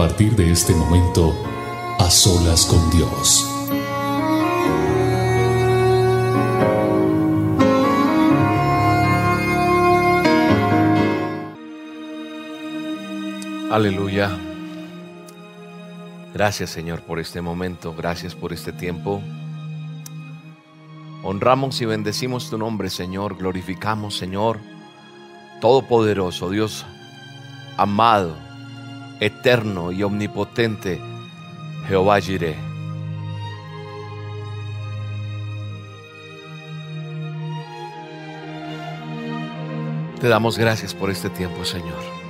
Partir 0.00 0.34
de 0.34 0.50
este 0.50 0.74
momento, 0.74 1.34
a 1.98 2.08
solas 2.08 2.64
con 2.64 2.90
Dios. 2.90 3.46
Aleluya. 13.70 14.30
Gracias 16.32 16.70
Señor 16.70 17.02
por 17.02 17.18
este 17.18 17.42
momento, 17.42 17.94
gracias 17.94 18.34
por 18.34 18.54
este 18.54 18.72
tiempo. 18.72 19.20
Honramos 21.22 21.78
y 21.82 21.84
bendecimos 21.84 22.48
tu 22.48 22.56
nombre 22.56 22.88
Señor, 22.88 23.36
glorificamos 23.36 24.16
Señor, 24.16 24.60
Todopoderoso, 25.60 26.48
Dios 26.48 26.86
amado, 27.76 28.34
eterno 29.20 29.92
y 29.92 30.02
omnipotente, 30.02 30.98
Jehová 31.86 32.20
Jireh. 32.20 32.56
Te 40.20 40.28
damos 40.28 40.58
gracias 40.58 40.94
por 40.94 41.10
este 41.10 41.30
tiempo, 41.30 41.64
Señor. 41.64 42.20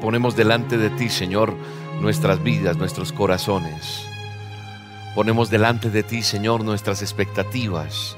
Ponemos 0.00 0.36
delante 0.36 0.76
de 0.76 0.90
ti, 0.90 1.08
Señor, 1.08 1.54
nuestras 2.00 2.42
vidas, 2.42 2.76
nuestros 2.76 3.12
corazones. 3.12 4.06
Ponemos 5.14 5.50
delante 5.50 5.90
de 5.90 6.02
ti, 6.02 6.22
Señor, 6.22 6.64
nuestras 6.64 7.00
expectativas, 7.00 8.16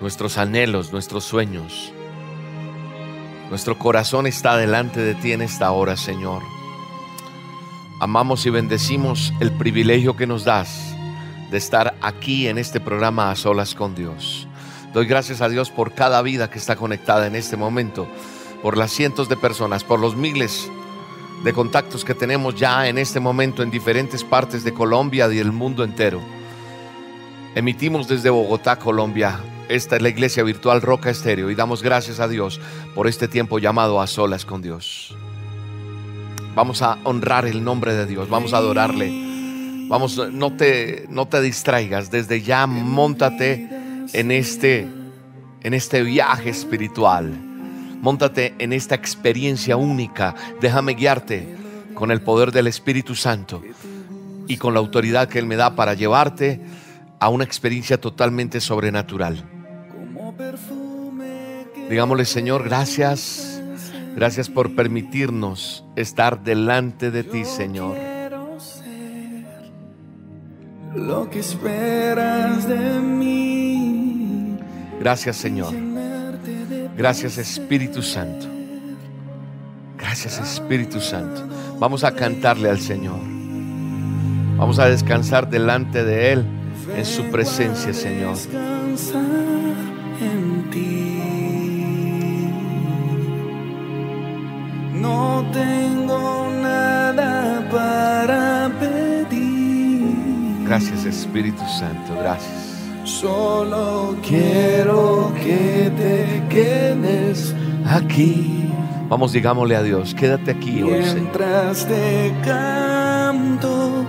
nuestros 0.00 0.36
anhelos, 0.36 0.92
nuestros 0.92 1.24
sueños. 1.24 1.92
Nuestro 3.50 3.76
corazón 3.76 4.28
está 4.28 4.56
delante 4.56 5.00
de 5.00 5.16
ti 5.16 5.32
en 5.32 5.42
esta 5.42 5.72
hora, 5.72 5.96
Señor. 5.96 6.40
Amamos 7.98 8.46
y 8.46 8.50
bendecimos 8.50 9.32
el 9.40 9.50
privilegio 9.50 10.16
que 10.16 10.28
nos 10.28 10.44
das 10.44 10.94
de 11.50 11.58
estar 11.58 11.96
aquí 12.00 12.46
en 12.46 12.58
este 12.58 12.78
programa 12.78 13.28
a 13.28 13.34
solas 13.34 13.74
con 13.74 13.96
Dios. 13.96 14.46
Doy 14.94 15.06
gracias 15.06 15.40
a 15.40 15.48
Dios 15.48 15.68
por 15.68 15.94
cada 15.94 16.22
vida 16.22 16.48
que 16.48 16.60
está 16.60 16.76
conectada 16.76 17.26
en 17.26 17.34
este 17.34 17.56
momento, 17.56 18.06
por 18.62 18.78
las 18.78 18.92
cientos 18.92 19.28
de 19.28 19.36
personas, 19.36 19.82
por 19.82 19.98
los 19.98 20.14
miles 20.14 20.70
de 21.42 21.52
contactos 21.52 22.04
que 22.04 22.14
tenemos 22.14 22.54
ya 22.54 22.86
en 22.86 22.98
este 22.98 23.18
momento 23.18 23.64
en 23.64 23.70
diferentes 23.72 24.22
partes 24.22 24.62
de 24.62 24.72
Colombia 24.72 25.26
y 25.26 25.36
del 25.36 25.50
mundo 25.50 25.82
entero. 25.82 26.20
Emitimos 27.56 28.06
desde 28.06 28.30
Bogotá, 28.30 28.76
Colombia. 28.76 29.40
Esta 29.70 29.94
es 29.94 30.02
la 30.02 30.08
iglesia 30.08 30.42
virtual 30.42 30.82
Roca 30.82 31.10
Estéreo 31.10 31.48
y 31.48 31.54
damos 31.54 31.80
gracias 31.80 32.18
a 32.18 32.26
Dios 32.26 32.60
por 32.92 33.06
este 33.06 33.28
tiempo 33.28 33.60
llamado 33.60 34.00
a 34.00 34.08
solas 34.08 34.44
con 34.44 34.62
Dios. 34.62 35.14
Vamos 36.56 36.82
a 36.82 36.98
honrar 37.04 37.46
el 37.46 37.62
nombre 37.62 37.94
de 37.94 38.04
Dios, 38.04 38.28
vamos 38.28 38.52
a 38.52 38.56
adorarle. 38.56 39.12
Vamos, 39.86 40.20
no 40.32 40.56
te, 40.56 41.06
no 41.08 41.28
te 41.28 41.40
distraigas, 41.40 42.10
desde 42.10 42.42
ya 42.42 42.66
montate 42.66 43.68
en 44.12 44.32
este, 44.32 44.88
en 45.62 45.72
este 45.72 46.02
viaje 46.02 46.50
espiritual. 46.50 47.30
Móntate 48.00 48.56
en 48.58 48.72
esta 48.72 48.96
experiencia 48.96 49.76
única. 49.76 50.34
Déjame 50.60 50.94
guiarte 50.94 51.46
con 51.94 52.10
el 52.10 52.22
poder 52.22 52.50
del 52.50 52.66
Espíritu 52.66 53.14
Santo 53.14 53.62
y 54.48 54.56
con 54.56 54.74
la 54.74 54.80
autoridad 54.80 55.28
que 55.28 55.38
Él 55.38 55.46
me 55.46 55.54
da 55.54 55.76
para 55.76 55.94
llevarte 55.94 56.60
a 57.20 57.28
una 57.28 57.44
experiencia 57.44 58.00
totalmente 58.00 58.60
sobrenatural. 58.60 59.59
Digámosle, 61.90 62.24
Señor, 62.24 62.62
gracias. 62.62 63.60
Gracias 64.14 64.48
por 64.48 64.76
permitirnos 64.76 65.84
estar 65.96 66.44
delante 66.44 67.10
de 67.10 67.24
ti, 67.24 67.44
Señor. 67.44 67.96
Lo 70.94 71.28
que 71.28 71.40
esperas 71.40 72.68
de 72.68 73.00
mí. 73.00 74.56
Gracias, 75.00 75.36
Señor. 75.36 75.74
Gracias, 76.96 77.38
Espíritu 77.38 78.02
Santo. 78.02 78.46
Gracias, 79.98 80.38
Espíritu 80.38 81.00
Santo. 81.00 81.42
Vamos 81.80 82.04
a 82.04 82.14
cantarle 82.14 82.70
al 82.70 82.78
Señor. 82.78 83.18
Vamos 84.56 84.78
a 84.78 84.86
descansar 84.86 85.50
delante 85.50 86.04
de 86.04 86.32
Él 86.34 86.44
en 86.96 87.04
su 87.04 87.24
presencia, 87.30 87.92
Señor. 87.92 88.36
Descansar 88.36 89.24
en 90.20 90.70
ti. 90.70 91.19
No 95.00 95.44
tengo 95.52 96.50
nada 96.62 97.66
para 97.70 98.70
pedir. 98.78 100.04
Gracias, 100.64 101.04
Espíritu 101.04 101.62
Santo. 101.78 102.14
Gracias. 102.18 102.60
Solo 103.04 104.16
quiero 104.22 105.32
que 105.42 105.90
te 105.96 106.42
quedes 106.48 107.54
aquí. 107.86 108.70
Vamos, 109.08 109.32
digámosle 109.32 109.74
a 109.74 109.82
Dios, 109.82 110.14
quédate 110.14 110.52
aquí 110.52 110.82
hoy. 110.82 111.00
Mientras 111.14 111.86
te 111.86 112.32
canto, 112.44 114.04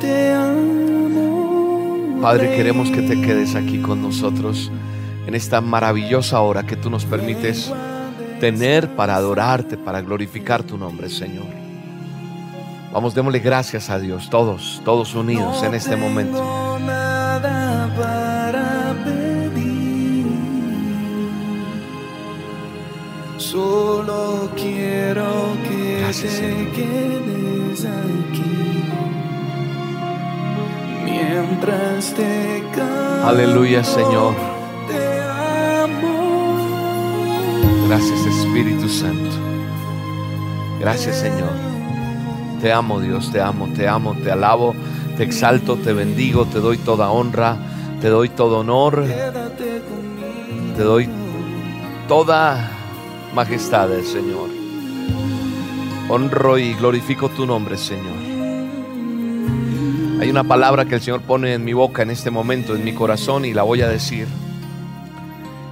te 0.00 0.32
amo. 0.32 2.18
Padre, 2.20 2.56
queremos 2.56 2.90
que 2.90 3.02
te 3.02 3.20
quedes 3.20 3.54
aquí 3.54 3.80
con 3.80 4.00
nosotros 4.02 4.72
en 5.26 5.34
esta 5.34 5.60
maravillosa 5.60 6.40
hora 6.40 6.64
que 6.64 6.76
tú 6.76 6.90
nos 6.90 7.04
permites 7.04 7.72
tener 8.42 8.88
para 8.96 9.14
adorarte, 9.14 9.76
para 9.76 10.00
glorificar 10.00 10.64
tu 10.64 10.76
nombre, 10.76 11.08
Señor. 11.08 11.46
Vamos, 12.92 13.14
démosle 13.14 13.38
gracias 13.38 13.88
a 13.88 14.00
Dios, 14.00 14.28
todos, 14.30 14.82
todos 14.84 15.14
unidos 15.14 15.62
en 15.62 15.74
este 15.74 15.94
momento. 15.94 16.38
tengo 16.38 16.78
nada 16.80 17.88
para 17.96 18.94
pedir. 19.04 20.26
Solo 23.36 24.50
quiero 24.56 25.56
que 25.68 26.00
Gracias, 26.00 26.40
te 26.40 26.68
quedes 26.72 27.84
aquí. 27.84 28.82
Mientras 31.04 32.12
te 32.12 32.64
Aleluya, 33.24 33.84
Señor. 33.84 34.51
Gracias, 37.94 38.24
Espíritu 38.24 38.88
Santo. 38.88 39.36
Gracias, 40.80 41.20
Señor. 41.20 41.52
Te 42.62 42.72
amo, 42.72 42.98
Dios, 42.98 43.30
te 43.30 43.38
amo, 43.38 43.68
te 43.76 43.86
amo, 43.86 44.14
te 44.14 44.30
alabo, 44.30 44.74
te 45.18 45.24
exalto, 45.24 45.76
te 45.76 45.92
bendigo, 45.92 46.46
te 46.46 46.60
doy 46.60 46.78
toda 46.78 47.10
honra, 47.10 47.58
te 48.00 48.08
doy 48.08 48.30
todo 48.30 48.60
honor, 48.60 49.04
te 50.74 50.82
doy 50.82 51.06
toda 52.08 52.70
majestad, 53.34 53.90
Señor. 54.10 54.48
Honro 56.08 56.56
y 56.56 56.72
glorifico 56.72 57.28
tu 57.28 57.44
nombre, 57.44 57.76
Señor. 57.76 58.16
Hay 60.18 60.30
una 60.30 60.44
palabra 60.44 60.86
que 60.86 60.94
el 60.94 61.02
Señor 61.02 61.20
pone 61.20 61.52
en 61.52 61.62
mi 61.62 61.74
boca 61.74 62.00
en 62.00 62.10
este 62.10 62.30
momento, 62.30 62.74
en 62.74 62.84
mi 62.84 62.94
corazón, 62.94 63.44
y 63.44 63.52
la 63.52 63.64
voy 63.64 63.82
a 63.82 63.88
decir. 63.88 64.28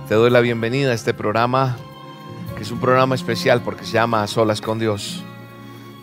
Te 0.07 0.17
doy 0.17 0.29
la 0.29 0.41
bienvenida 0.41 0.91
a 0.91 0.95
este 0.95 1.15
programa, 1.15 1.79
es 2.61 2.71
un 2.71 2.79
programa 2.79 3.15
especial 3.15 3.63
porque 3.63 3.85
se 3.85 3.93
llama 3.93 4.23
A 4.23 4.27
Solas 4.27 4.61
con 4.61 4.79
Dios. 4.79 5.25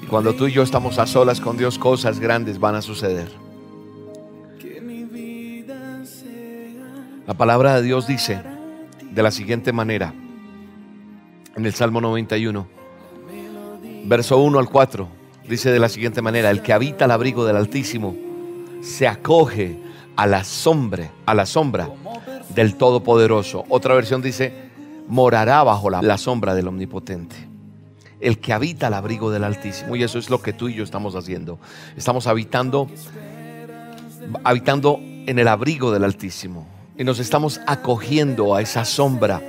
Y 0.02 0.08
cuando 0.08 0.34
tú 0.34 0.48
y 0.48 0.54
yo 0.54 0.64
estamos 0.64 0.98
a 0.98 1.06
solas 1.06 1.40
con 1.40 1.56
Dios, 1.56 1.78
cosas 1.78 2.20
grandes 2.20 2.60
van 2.60 2.76
a 2.76 2.82
suceder. 2.82 3.32
La 7.28 7.34
palabra 7.36 7.76
de 7.76 7.84
Dios 7.84 8.08
dice 8.08 8.42
de 9.02 9.22
la 9.22 9.32
siguiente 9.32 9.72
manera, 9.72 10.14
en 11.56 11.66
el 11.66 11.74
Salmo 11.74 12.02
91, 12.02 12.68
verso 14.06 14.38
1 14.38 14.60
al 14.60 14.70
4, 14.70 15.08
dice 15.48 15.72
de 15.72 15.80
la 15.80 15.90
siguiente 15.90 16.22
manera, 16.22 16.50
el 16.50 16.62
que 16.62 16.74
habita 16.74 17.06
al 17.06 17.12
abrigo 17.12 17.46
del 17.46 17.58
Altísimo 17.58 18.16
se 18.82 19.08
acoge 19.08 19.78
a 20.16 20.26
la 20.26 20.44
sombra, 20.44 21.12
a 21.26 21.34
la 21.36 21.46
sombra 21.46 21.90
del 22.50 22.76
Todopoderoso. 22.76 23.66
Otra 23.70 23.94
versión 23.94 24.22
dice, 24.22 24.67
morará 25.08 25.64
bajo 25.64 25.90
la, 25.90 26.18
sombra 26.18 26.54
del 26.54 26.68
Omnipotente. 26.68 27.36
El 28.20 28.40
que 28.40 28.54
habita 28.54 28.88
al 28.88 28.94
abrigo 28.94 29.32
del 29.32 29.44
Altísimo. 29.44 29.96
Y 29.96 30.04
eso 30.04 30.20
es 30.20 30.30
lo 30.30 30.42
que 30.42 30.54
tú 30.54 30.70
y 30.70 30.76
yo 30.76 30.84
estamos 30.84 31.16
haciendo. 31.16 31.60
Estamos 31.96 32.28
habitando, 32.28 32.88
habitando 34.44 35.00
en 35.02 35.40
el 35.40 35.48
abrigo 35.48 35.92
del 35.92 36.04
Altísimo. 36.04 36.68
Y 36.98 37.04
nos 37.04 37.20
estamos 37.20 37.62
acogiendo 37.68 38.56
a 38.56 38.62
esa 38.62 38.86
sombra. 38.86 39.42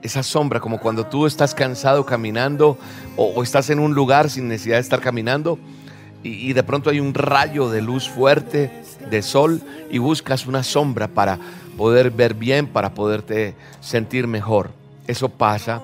Esa 0.00 0.22
sombra, 0.22 0.58
como 0.58 0.80
cuando 0.80 1.06
tú 1.06 1.26
estás 1.26 1.54
cansado 1.54 2.04
caminando 2.04 2.78
o, 3.16 3.42
estás 3.42 3.70
en 3.70 3.78
un 3.78 3.94
lugar 3.94 4.30
sin 4.30 4.48
necesidad 4.48 4.76
de 4.76 4.80
estar 4.80 5.00
caminando 5.00 5.58
y 6.24 6.52
de 6.52 6.62
pronto 6.62 6.88
hay 6.90 7.00
un 7.00 7.14
rayo 7.14 7.68
de 7.68 7.82
luz 7.82 8.08
fuerte, 8.08 8.81
de 9.10 9.22
sol, 9.22 9.60
y 9.90 9.98
buscas 9.98 10.46
una 10.46 10.62
sombra 10.62 11.08
para 11.08 11.38
poder 11.76 12.10
ver 12.10 12.34
bien, 12.34 12.66
para 12.66 12.94
poderte 12.94 13.54
sentir 13.80 14.26
mejor. 14.26 14.70
Eso 15.06 15.28
pasa 15.28 15.82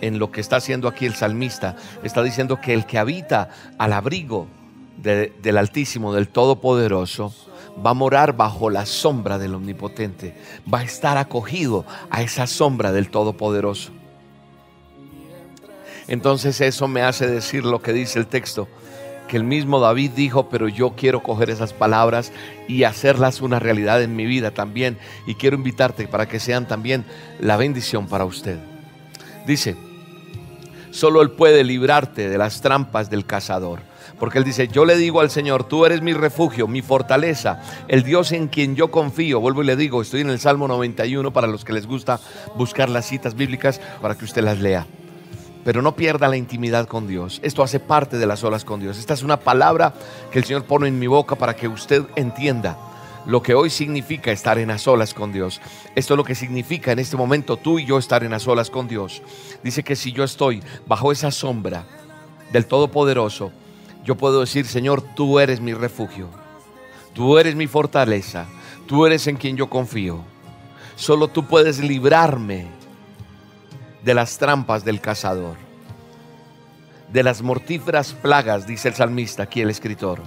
en 0.00 0.18
lo 0.18 0.30
que 0.30 0.40
está 0.40 0.56
haciendo 0.56 0.88
aquí 0.88 1.06
el 1.06 1.14
salmista. 1.14 1.76
Está 2.02 2.22
diciendo 2.22 2.60
que 2.60 2.72
el 2.72 2.86
que 2.86 2.98
habita 2.98 3.50
al 3.78 3.92
abrigo 3.92 4.46
de- 4.96 5.32
del 5.42 5.58
Altísimo, 5.58 6.12
del 6.14 6.28
Todopoderoso, 6.28 7.34
va 7.84 7.90
a 7.90 7.94
morar 7.94 8.36
bajo 8.36 8.70
la 8.70 8.84
sombra 8.86 9.38
del 9.38 9.54
Omnipotente. 9.54 10.34
Va 10.72 10.80
a 10.80 10.82
estar 10.84 11.16
acogido 11.18 11.84
a 12.10 12.22
esa 12.22 12.46
sombra 12.46 12.92
del 12.92 13.10
Todopoderoso. 13.10 13.92
Entonces 16.08 16.60
eso 16.60 16.88
me 16.88 17.02
hace 17.02 17.26
decir 17.26 17.64
lo 17.64 17.80
que 17.80 17.92
dice 17.92 18.18
el 18.18 18.26
texto, 18.26 18.68
que 19.30 19.36
el 19.36 19.44
mismo 19.44 19.78
David 19.78 20.10
dijo, 20.10 20.48
pero 20.48 20.66
yo 20.66 20.94
quiero 20.96 21.22
coger 21.22 21.50
esas 21.50 21.72
palabras 21.72 22.32
y 22.66 22.82
hacerlas 22.82 23.40
una 23.40 23.60
realidad 23.60 24.02
en 24.02 24.16
mi 24.16 24.26
vida 24.26 24.50
también. 24.50 24.98
Y 25.24 25.36
quiero 25.36 25.54
invitarte 25.54 26.08
para 26.08 26.26
que 26.26 26.40
sean 26.40 26.66
también 26.66 27.04
la 27.38 27.56
bendición 27.56 28.08
para 28.08 28.24
usted. 28.24 28.58
Dice, 29.46 29.76
solo 30.90 31.22
Él 31.22 31.30
puede 31.30 31.62
librarte 31.62 32.28
de 32.28 32.38
las 32.38 32.60
trampas 32.60 33.08
del 33.08 33.24
cazador. 33.24 33.78
Porque 34.18 34.38
Él 34.38 34.44
dice, 34.44 34.66
yo 34.66 34.84
le 34.84 34.96
digo 34.96 35.20
al 35.20 35.30
Señor, 35.30 35.62
tú 35.62 35.86
eres 35.86 36.02
mi 36.02 36.12
refugio, 36.12 36.66
mi 36.66 36.82
fortaleza, 36.82 37.62
el 37.86 38.02
Dios 38.02 38.32
en 38.32 38.48
quien 38.48 38.74
yo 38.74 38.90
confío. 38.90 39.38
Vuelvo 39.38 39.62
y 39.62 39.66
le 39.66 39.76
digo, 39.76 40.02
estoy 40.02 40.22
en 40.22 40.30
el 40.30 40.40
Salmo 40.40 40.66
91 40.66 41.32
para 41.32 41.46
los 41.46 41.64
que 41.64 41.72
les 41.72 41.86
gusta 41.86 42.18
buscar 42.56 42.88
las 42.90 43.06
citas 43.06 43.36
bíblicas 43.36 43.80
para 44.02 44.16
que 44.16 44.24
usted 44.24 44.42
las 44.42 44.58
lea. 44.58 44.88
Pero 45.64 45.82
no 45.82 45.94
pierda 45.94 46.28
la 46.28 46.36
intimidad 46.36 46.86
con 46.86 47.06
Dios. 47.06 47.40
Esto 47.42 47.62
hace 47.62 47.80
parte 47.80 48.18
de 48.18 48.26
las 48.26 48.42
olas 48.44 48.64
con 48.64 48.80
Dios. 48.80 48.98
Esta 48.98 49.14
es 49.14 49.22
una 49.22 49.38
palabra 49.38 49.92
que 50.30 50.38
el 50.38 50.44
Señor 50.44 50.64
pone 50.64 50.88
en 50.88 50.98
mi 50.98 51.06
boca 51.06 51.36
para 51.36 51.54
que 51.54 51.68
usted 51.68 52.04
entienda 52.16 52.78
lo 53.26 53.42
que 53.42 53.54
hoy 53.54 53.70
significa 53.70 54.32
estar 54.32 54.58
en 54.58 54.68
las 54.68 54.88
olas 54.88 55.14
con 55.14 55.32
Dios. 55.32 55.60
Esto 55.94 56.14
es 56.14 56.18
lo 56.18 56.24
que 56.24 56.34
significa 56.34 56.92
en 56.92 56.98
este 56.98 57.16
momento 57.16 57.56
tú 57.56 57.78
y 57.78 57.84
yo 57.84 57.98
estar 57.98 58.24
en 58.24 58.30
las 58.30 58.48
olas 58.48 58.70
con 58.70 58.88
Dios. 58.88 59.22
Dice 59.62 59.82
que 59.82 59.96
si 59.96 60.12
yo 60.12 60.24
estoy 60.24 60.62
bajo 60.86 61.12
esa 61.12 61.30
sombra 61.30 61.84
del 62.52 62.66
Todopoderoso, 62.66 63.52
yo 64.04 64.16
puedo 64.16 64.40
decir, 64.40 64.66
Señor, 64.66 65.02
tú 65.14 65.38
eres 65.38 65.60
mi 65.60 65.74
refugio. 65.74 66.28
Tú 67.12 67.38
eres 67.38 67.54
mi 67.54 67.66
fortaleza. 67.66 68.46
Tú 68.86 69.06
eres 69.06 69.26
en 69.26 69.36
quien 69.36 69.56
yo 69.56 69.68
confío. 69.68 70.24
Solo 70.96 71.28
tú 71.28 71.46
puedes 71.46 71.78
librarme 71.78 72.66
de 74.04 74.14
las 74.14 74.38
trampas 74.38 74.84
del 74.84 75.00
cazador, 75.00 75.56
de 77.12 77.22
las 77.22 77.42
mortíferas 77.42 78.12
plagas, 78.12 78.66
dice 78.66 78.88
el 78.88 78.94
salmista, 78.94 79.44
aquí 79.44 79.60
el 79.60 79.70
escritor. 79.70 80.20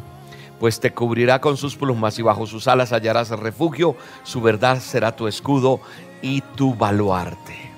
Pues 0.60 0.80
te 0.80 0.94
cubrirá 0.94 1.42
con 1.42 1.58
sus 1.58 1.76
plumas 1.76 2.18
y 2.20 2.22
bajo 2.22 2.46
sus 2.46 2.68
alas 2.68 2.94
hallarás 2.94 3.30
refugio, 3.32 3.98
su 4.24 4.42
verdad 4.42 4.80
será 4.80 5.16
tu 5.16 5.28
escudo 5.28 5.82
y 6.22 6.42
tu 6.56 6.76
baluarte. 6.76 7.72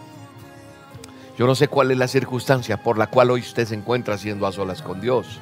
Yo 1.38 1.47
no 1.47 1.56
sé 1.56 1.68
cuál 1.68 1.92
es 1.92 1.97
la 1.97 2.07
circunstancia 2.07 2.81
por 2.81 2.97
la 2.97 3.07
cual 3.07 3.31
hoy 3.31 3.42
usted 3.42 3.68
se 3.68 3.75
encuentra 3.75 4.15
haciendo 4.15 4.45
a 4.45 4.51
solas 4.51 4.81
con 4.81 5.01
Dios. 5.01 5.39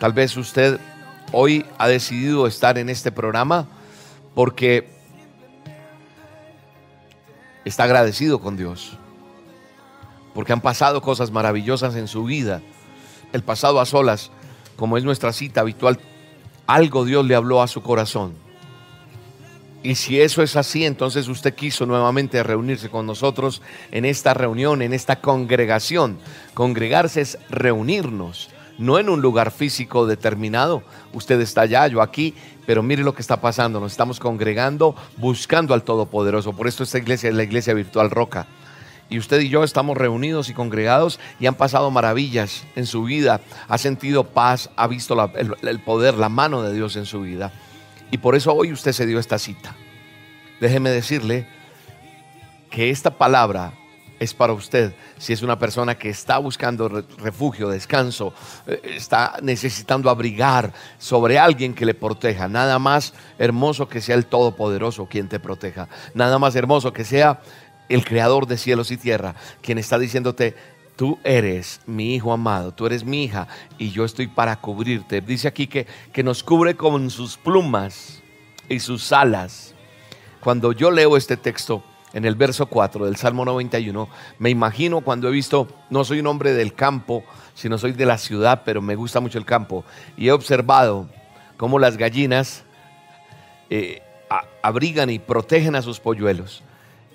Tal 0.00 0.12
vez 0.12 0.36
usted 0.36 0.80
hoy 1.32 1.64
ha 1.78 1.88
decidido 1.88 2.46
estar 2.46 2.78
en 2.78 2.88
este 2.88 3.12
programa 3.12 3.68
porque 4.34 4.90
está 7.64 7.84
agradecido 7.84 8.40
con 8.40 8.56
Dios 8.56 8.98
porque 10.36 10.52
han 10.52 10.60
pasado 10.60 11.00
cosas 11.00 11.30
maravillosas 11.30 11.96
en 11.96 12.08
su 12.08 12.24
vida. 12.24 12.60
El 13.32 13.42
pasado 13.42 13.80
a 13.80 13.86
solas, 13.86 14.30
como 14.76 14.98
es 14.98 15.02
nuestra 15.02 15.32
cita 15.32 15.62
habitual, 15.62 15.98
algo 16.66 17.06
Dios 17.06 17.24
le 17.24 17.34
habló 17.34 17.62
a 17.62 17.68
su 17.68 17.82
corazón. 17.82 18.34
Y 19.82 19.94
si 19.94 20.20
eso 20.20 20.42
es 20.42 20.54
así, 20.54 20.84
entonces 20.84 21.28
usted 21.28 21.54
quiso 21.54 21.86
nuevamente 21.86 22.42
reunirse 22.42 22.90
con 22.90 23.06
nosotros 23.06 23.62
en 23.90 24.04
esta 24.04 24.34
reunión, 24.34 24.82
en 24.82 24.92
esta 24.92 25.22
congregación. 25.22 26.18
Congregarse 26.52 27.22
es 27.22 27.38
reunirnos, 27.48 28.50
no 28.76 28.98
en 28.98 29.08
un 29.08 29.22
lugar 29.22 29.50
físico 29.50 30.06
determinado. 30.06 30.82
Usted 31.14 31.40
está 31.40 31.62
allá, 31.62 31.86
yo 31.86 32.02
aquí, 32.02 32.34
pero 32.66 32.82
mire 32.82 33.02
lo 33.02 33.14
que 33.14 33.22
está 33.22 33.40
pasando. 33.40 33.80
Nos 33.80 33.92
estamos 33.92 34.20
congregando 34.20 34.96
buscando 35.16 35.72
al 35.72 35.82
Todopoderoso. 35.82 36.52
Por 36.52 36.68
esto 36.68 36.82
esta 36.82 36.98
iglesia 36.98 37.30
es 37.30 37.34
la 37.34 37.44
iglesia 37.44 37.72
virtual 37.72 38.10
Roca 38.10 38.46
y 39.08 39.18
usted 39.18 39.40
y 39.40 39.48
yo 39.48 39.62
estamos 39.64 39.96
reunidos 39.96 40.48
y 40.48 40.54
congregados 40.54 41.20
y 41.38 41.46
han 41.46 41.54
pasado 41.54 41.90
maravillas 41.90 42.64
en 42.74 42.86
su 42.86 43.04
vida, 43.04 43.40
ha 43.68 43.78
sentido 43.78 44.24
paz, 44.24 44.70
ha 44.76 44.86
visto 44.86 45.30
el, 45.62 45.80
poder, 45.80 46.14
la 46.14 46.28
mano 46.28 46.62
de 46.62 46.74
Dios 46.74 46.96
en 46.96 47.06
su 47.06 47.20
vida. 47.20 47.52
Y 48.10 48.18
por 48.18 48.34
eso 48.34 48.52
hoy 48.52 48.72
usted 48.72 48.92
se 48.92 49.06
dio 49.06 49.18
esta 49.18 49.38
cita. 49.38 49.74
Déjeme 50.60 50.90
decirle 50.90 51.46
que 52.70 52.90
esta 52.90 53.10
palabra 53.10 53.72
es 54.18 54.32
para 54.32 54.54
usted 54.54 54.94
si 55.18 55.34
es 55.34 55.42
una 55.42 55.58
persona 55.58 55.96
que 55.96 56.08
está 56.08 56.38
buscando 56.38 56.88
re- 56.88 57.04
refugio, 57.18 57.68
descanso, 57.68 58.32
eh, 58.66 58.80
está 58.96 59.34
necesitando 59.42 60.08
abrigar 60.08 60.72
sobre 60.98 61.38
alguien 61.38 61.74
que 61.74 61.84
le 61.84 61.94
proteja. 61.94 62.48
Nada 62.48 62.78
más 62.78 63.12
hermoso 63.38 63.88
que 63.88 64.00
sea 64.00 64.14
el 64.14 64.24
Todopoderoso 64.26 65.06
quien 65.06 65.28
te 65.28 65.38
proteja. 65.38 65.88
Nada 66.14 66.38
más 66.38 66.56
hermoso 66.56 66.92
que 66.92 67.04
sea 67.04 67.40
el 67.88 68.04
creador 68.04 68.46
de 68.46 68.58
cielos 68.58 68.90
y 68.90 68.96
tierra, 68.96 69.34
quien 69.62 69.78
está 69.78 69.98
diciéndote, 69.98 70.54
tú 70.96 71.18
eres 71.24 71.80
mi 71.86 72.14
hijo 72.14 72.32
amado, 72.32 72.72
tú 72.72 72.86
eres 72.86 73.04
mi 73.04 73.24
hija 73.24 73.46
y 73.78 73.90
yo 73.90 74.04
estoy 74.04 74.26
para 74.26 74.56
cubrirte. 74.56 75.20
Dice 75.20 75.48
aquí 75.48 75.66
que, 75.66 75.86
que 76.12 76.22
nos 76.22 76.42
cubre 76.42 76.74
con 76.74 77.10
sus 77.10 77.36
plumas 77.36 78.22
y 78.68 78.80
sus 78.80 79.12
alas. 79.12 79.74
Cuando 80.40 80.72
yo 80.72 80.90
leo 80.90 81.16
este 81.16 81.36
texto 81.36 81.82
en 82.12 82.24
el 82.24 82.34
verso 82.34 82.66
4 82.66 83.04
del 83.04 83.16
Salmo 83.16 83.44
91, 83.44 84.08
me 84.38 84.50
imagino 84.50 85.02
cuando 85.02 85.28
he 85.28 85.32
visto, 85.32 85.68
no 85.90 86.04
soy 86.04 86.20
un 86.20 86.26
hombre 86.28 86.54
del 86.54 86.72
campo, 86.74 87.24
sino 87.54 87.78
soy 87.78 87.92
de 87.92 88.06
la 88.06 88.16
ciudad, 88.16 88.62
pero 88.64 88.80
me 88.80 88.94
gusta 88.94 89.20
mucho 89.20 89.38
el 89.38 89.44
campo, 89.44 89.84
y 90.16 90.28
he 90.28 90.32
observado 90.32 91.08
cómo 91.56 91.78
las 91.78 91.96
gallinas 91.96 92.64
eh, 93.70 94.02
abrigan 94.62 95.10
y 95.10 95.18
protegen 95.18 95.74
a 95.74 95.82
sus 95.82 96.00
polluelos. 96.00 96.62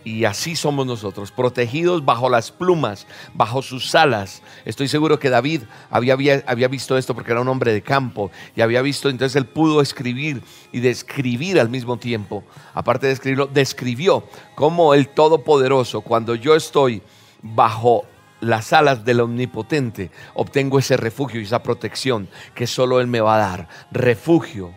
Y 0.03 0.25
así 0.25 0.55
somos 0.55 0.85
nosotros, 0.85 1.31
protegidos 1.31 2.03
bajo 2.03 2.29
las 2.29 2.51
plumas, 2.51 3.05
bajo 3.33 3.61
sus 3.61 3.93
alas. 3.93 4.41
Estoy 4.65 4.87
seguro 4.87 5.19
que 5.19 5.29
David 5.29 5.63
había, 5.89 6.13
había, 6.13 6.43
había 6.47 6.67
visto 6.67 6.97
esto 6.97 7.13
porque 7.13 7.31
era 7.31 7.41
un 7.41 7.47
hombre 7.47 7.71
de 7.71 7.83
campo 7.83 8.31
y 8.55 8.61
había 8.61 8.81
visto, 8.81 9.09
entonces 9.09 9.35
él 9.35 9.45
pudo 9.45 9.81
escribir 9.81 10.41
y 10.71 10.79
describir 10.79 11.59
al 11.59 11.69
mismo 11.69 11.97
tiempo. 11.97 12.43
Aparte 12.73 13.07
de 13.07 13.13
escribirlo, 13.13 13.47
describió 13.47 14.23
cómo 14.55 14.93
el 14.93 15.09
Todopoderoso, 15.09 16.01
cuando 16.01 16.33
yo 16.35 16.55
estoy 16.55 17.03
bajo 17.43 18.05
las 18.39 18.73
alas 18.73 19.05
del 19.05 19.21
Omnipotente, 19.21 20.11
obtengo 20.33 20.79
ese 20.79 20.97
refugio 20.97 21.39
y 21.39 21.43
esa 21.43 21.63
protección 21.63 22.27
que 22.55 22.67
solo 22.67 22.99
Él 22.99 23.07
me 23.07 23.21
va 23.21 23.35
a 23.35 23.49
dar. 23.49 23.67
Refugio, 23.91 24.73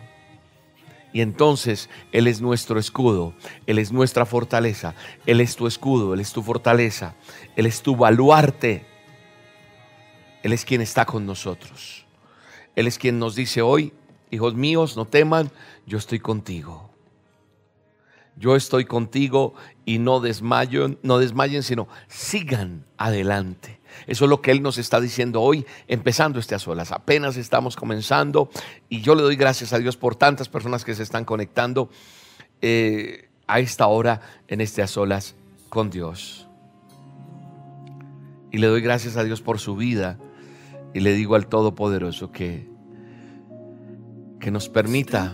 y 1.15 1.21
entonces 1.21 1.89
Él 2.11 2.27
es 2.27 2.41
nuestro 2.41 2.77
escudo, 2.77 3.33
Él 3.67 3.79
es 3.79 3.93
nuestra 3.93 4.25
fortaleza, 4.25 4.95
Él 5.25 5.39
es 5.39 5.55
tu 5.55 5.65
escudo, 5.65 6.13
Él 6.13 6.19
es 6.19 6.33
tu 6.33 6.43
fortaleza, 6.43 7.15
Él 7.55 7.65
es 7.67 7.81
tu 7.81 7.95
baluarte, 7.95 8.85
Él 10.43 10.51
es 10.51 10.65
quien 10.65 10.81
está 10.81 11.05
con 11.05 11.25
nosotros. 11.25 12.05
Él 12.75 12.85
es 12.85 12.97
quien 12.97 13.17
nos 13.17 13.33
dice 13.33 13.61
hoy, 13.61 13.93
hijos 14.29 14.55
míos, 14.55 14.97
no 14.97 15.05
teman, 15.05 15.51
yo 15.85 15.97
estoy 15.97 16.19
contigo. 16.19 16.89
Yo 18.37 18.55
estoy 18.55 18.85
contigo 18.85 19.53
y 19.85 19.99
no 19.99 20.19
desmayen, 20.19 20.99
no 21.03 21.19
desmayen, 21.19 21.63
sino 21.63 21.87
sigan 22.07 22.83
adelante. 22.97 23.79
Eso 24.07 24.25
es 24.25 24.29
lo 24.29 24.41
que 24.41 24.51
Él 24.51 24.61
nos 24.61 24.77
está 24.77 24.99
diciendo 24.99 25.41
hoy, 25.41 25.65
empezando 25.87 26.39
este 26.39 26.53
a 26.53 26.59
solas. 26.59 26.91
Apenas 26.91 27.37
estamos 27.37 27.75
comenzando 27.75 28.49
y 28.89 29.01
yo 29.01 29.15
le 29.15 29.21
doy 29.21 29.37
gracias 29.37 29.71
a 29.71 29.79
Dios 29.79 29.95
por 29.95 30.15
tantas 30.15 30.49
personas 30.49 30.83
que 30.83 30.95
se 30.95 31.03
están 31.03 31.23
conectando 31.23 31.89
eh, 32.61 33.29
a 33.47 33.59
esta 33.59 33.87
hora 33.87 34.21
en 34.47 34.59
este 34.59 34.81
a 34.81 34.87
solas 34.87 35.35
con 35.69 35.89
Dios. 35.89 36.47
Y 38.51 38.57
le 38.57 38.67
doy 38.67 38.81
gracias 38.81 39.15
a 39.17 39.23
Dios 39.23 39.41
por 39.41 39.59
su 39.59 39.75
vida 39.75 40.17
y 40.93 40.99
le 40.99 41.13
digo 41.13 41.35
al 41.35 41.47
Todopoderoso 41.47 42.31
que, 42.31 42.67
que 44.39 44.51
nos 44.51 44.69
permita 44.69 45.33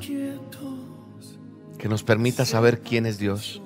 que 1.82 1.90
nos 1.90 2.04
permita 2.04 2.46
saber 2.46 2.82
quién 2.82 3.08
es 3.08 3.18
Dios, 3.18 3.62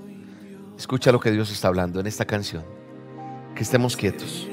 Escucha 0.77 1.11
lo 1.11 1.21
que 1.21 1.31
Dios 1.31 1.51
está 1.51 1.69
hablando 1.69 1.99
en 2.01 2.07
esta 2.07 2.25
canción. 2.25 2.63
Que 3.55 3.63
estemos 3.63 3.95
quietos. 3.95 4.47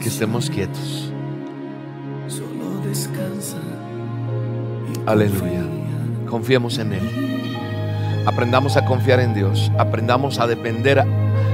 Que 0.00 0.08
estemos 0.08 0.48
quietos. 0.48 1.12
Solo 2.28 2.80
descansa. 2.86 3.56
Aleluya. 5.06 5.64
Confiemos 6.28 6.78
en 6.78 6.92
Él. 6.92 8.22
Aprendamos 8.26 8.76
a 8.76 8.84
confiar 8.84 9.18
en 9.18 9.34
Dios. 9.34 9.72
Aprendamos 9.76 10.38
a 10.38 10.46
depender, 10.46 11.00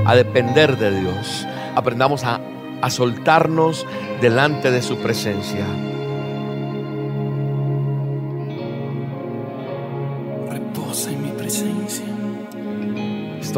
a 0.04 0.14
depender 0.14 0.76
de 0.76 1.00
Dios. 1.00 1.46
Aprendamos 1.74 2.24
a, 2.24 2.38
a 2.82 2.90
soltarnos 2.90 3.86
delante 4.20 4.70
de 4.70 4.82
su 4.82 4.98
presencia. 4.98 5.64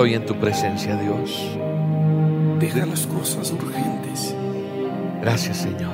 Estoy 0.00 0.14
en 0.14 0.24
tu 0.24 0.34
presencia, 0.36 0.96
Dios. 0.96 1.58
Deja 2.58 2.86
las 2.86 3.06
cosas 3.06 3.52
urgentes. 3.52 4.34
Gracias, 5.20 5.58
Señor. 5.58 5.92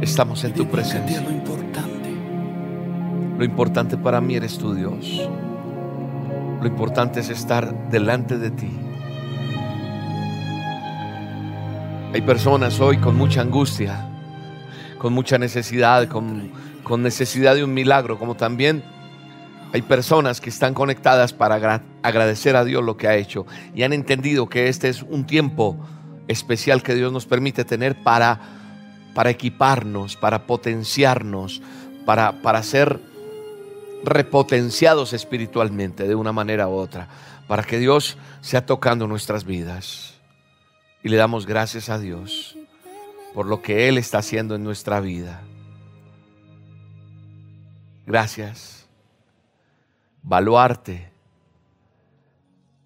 Estamos 0.00 0.44
en 0.44 0.54
tu 0.54 0.68
presencia. 0.68 1.20
lo 1.20 1.32
importante. 1.32 2.14
Lo 3.36 3.44
importante 3.44 3.96
para 3.96 4.20
mí 4.20 4.36
eres 4.36 4.56
tu 4.56 4.72
Dios. 4.72 5.28
Lo 6.60 6.64
importante 6.64 7.18
es 7.18 7.30
estar 7.30 7.90
delante 7.90 8.38
de 8.38 8.52
ti. 8.52 8.70
Hay 12.14 12.22
personas 12.22 12.78
hoy 12.78 12.98
con 12.98 13.16
mucha 13.16 13.40
angustia, 13.40 14.06
con 14.98 15.12
mucha 15.12 15.38
necesidad, 15.38 16.06
con, 16.06 16.52
con 16.84 17.02
necesidad 17.02 17.56
de 17.56 17.64
un 17.64 17.74
milagro, 17.74 18.16
como 18.16 18.36
también 18.36 18.84
hay 19.72 19.82
personas 19.82 20.40
que 20.40 20.50
están 20.50 20.74
conectadas 20.74 21.32
para 21.32 21.54
agra- 21.56 21.82
agradecer 22.02 22.56
a 22.56 22.64
Dios 22.64 22.82
lo 22.82 22.96
que 22.96 23.08
ha 23.08 23.16
hecho 23.16 23.46
y 23.74 23.82
han 23.84 23.92
entendido 23.92 24.48
que 24.48 24.68
este 24.68 24.88
es 24.88 25.02
un 25.02 25.26
tiempo 25.26 25.76
especial 26.28 26.82
que 26.82 26.94
Dios 26.94 27.12
nos 27.12 27.26
permite 27.26 27.64
tener 27.64 28.02
para, 28.02 28.40
para 29.14 29.30
equiparnos, 29.30 30.16
para 30.16 30.46
potenciarnos, 30.46 31.62
para, 32.04 32.42
para 32.42 32.62
ser 32.62 33.00
repotenciados 34.02 35.12
espiritualmente 35.12 36.08
de 36.08 36.14
una 36.14 36.32
manera 36.32 36.68
u 36.68 36.72
otra, 36.72 37.08
para 37.46 37.62
que 37.62 37.78
Dios 37.78 38.16
sea 38.40 38.64
tocando 38.66 39.06
nuestras 39.06 39.44
vidas. 39.44 40.14
Y 41.02 41.08
le 41.08 41.16
damos 41.16 41.46
gracias 41.46 41.88
a 41.88 41.98
Dios 41.98 42.56
por 43.34 43.46
lo 43.46 43.62
que 43.62 43.88
Él 43.88 43.98
está 43.98 44.18
haciendo 44.18 44.54
en 44.54 44.64
nuestra 44.64 45.00
vida. 45.00 45.42
Gracias. 48.06 48.79
Baluarte. 50.22 51.10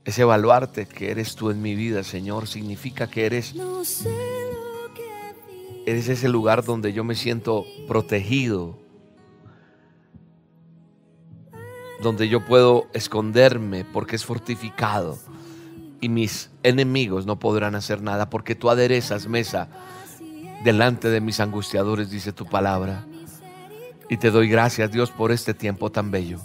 Ese 0.05 0.25
baluarte 0.25 0.87
que 0.87 1.11
eres 1.11 1.35
tú 1.35 1.51
en 1.51 1.63
mi 1.63 1.75
vida, 1.75 2.05
Señor, 2.05 2.47
significa 2.47 3.07
que 3.07 3.25
eres, 3.25 3.55
eres 5.87 6.09
ese 6.09 6.29
lugar 6.29 6.65
donde 6.65 6.93
yo 6.93 7.05
me 7.05 7.15
siento 7.15 7.65
protegido, 7.89 8.79
donde 12.03 12.29
yo 12.29 12.45
puedo 12.45 12.87
esconderme 12.93 13.87
porque 13.87 14.17
es 14.17 14.27
fortificado 14.27 15.19
y 16.03 16.11
mis 16.11 16.51
enemigos 16.63 17.25
no 17.25 17.39
podrán 17.39 17.75
hacer 17.75 18.03
nada 18.03 18.29
porque 18.29 18.55
tú 18.55 18.69
aderezas 18.69 19.27
mesa 19.27 19.69
delante 20.65 21.09
de 21.09 21.23
mis 21.23 21.41
angustiadores, 21.41 22.11
dice 22.11 22.33
tu 22.33 22.45
palabra. 22.45 23.07
Y 24.11 24.19
te 24.19 24.31
doy 24.31 24.49
gracias, 24.49 24.93
Dios, 24.93 25.11
por 25.11 25.33
este 25.33 25.55
tiempo 25.55 25.91
tan 25.91 26.11
bello. 26.11 26.41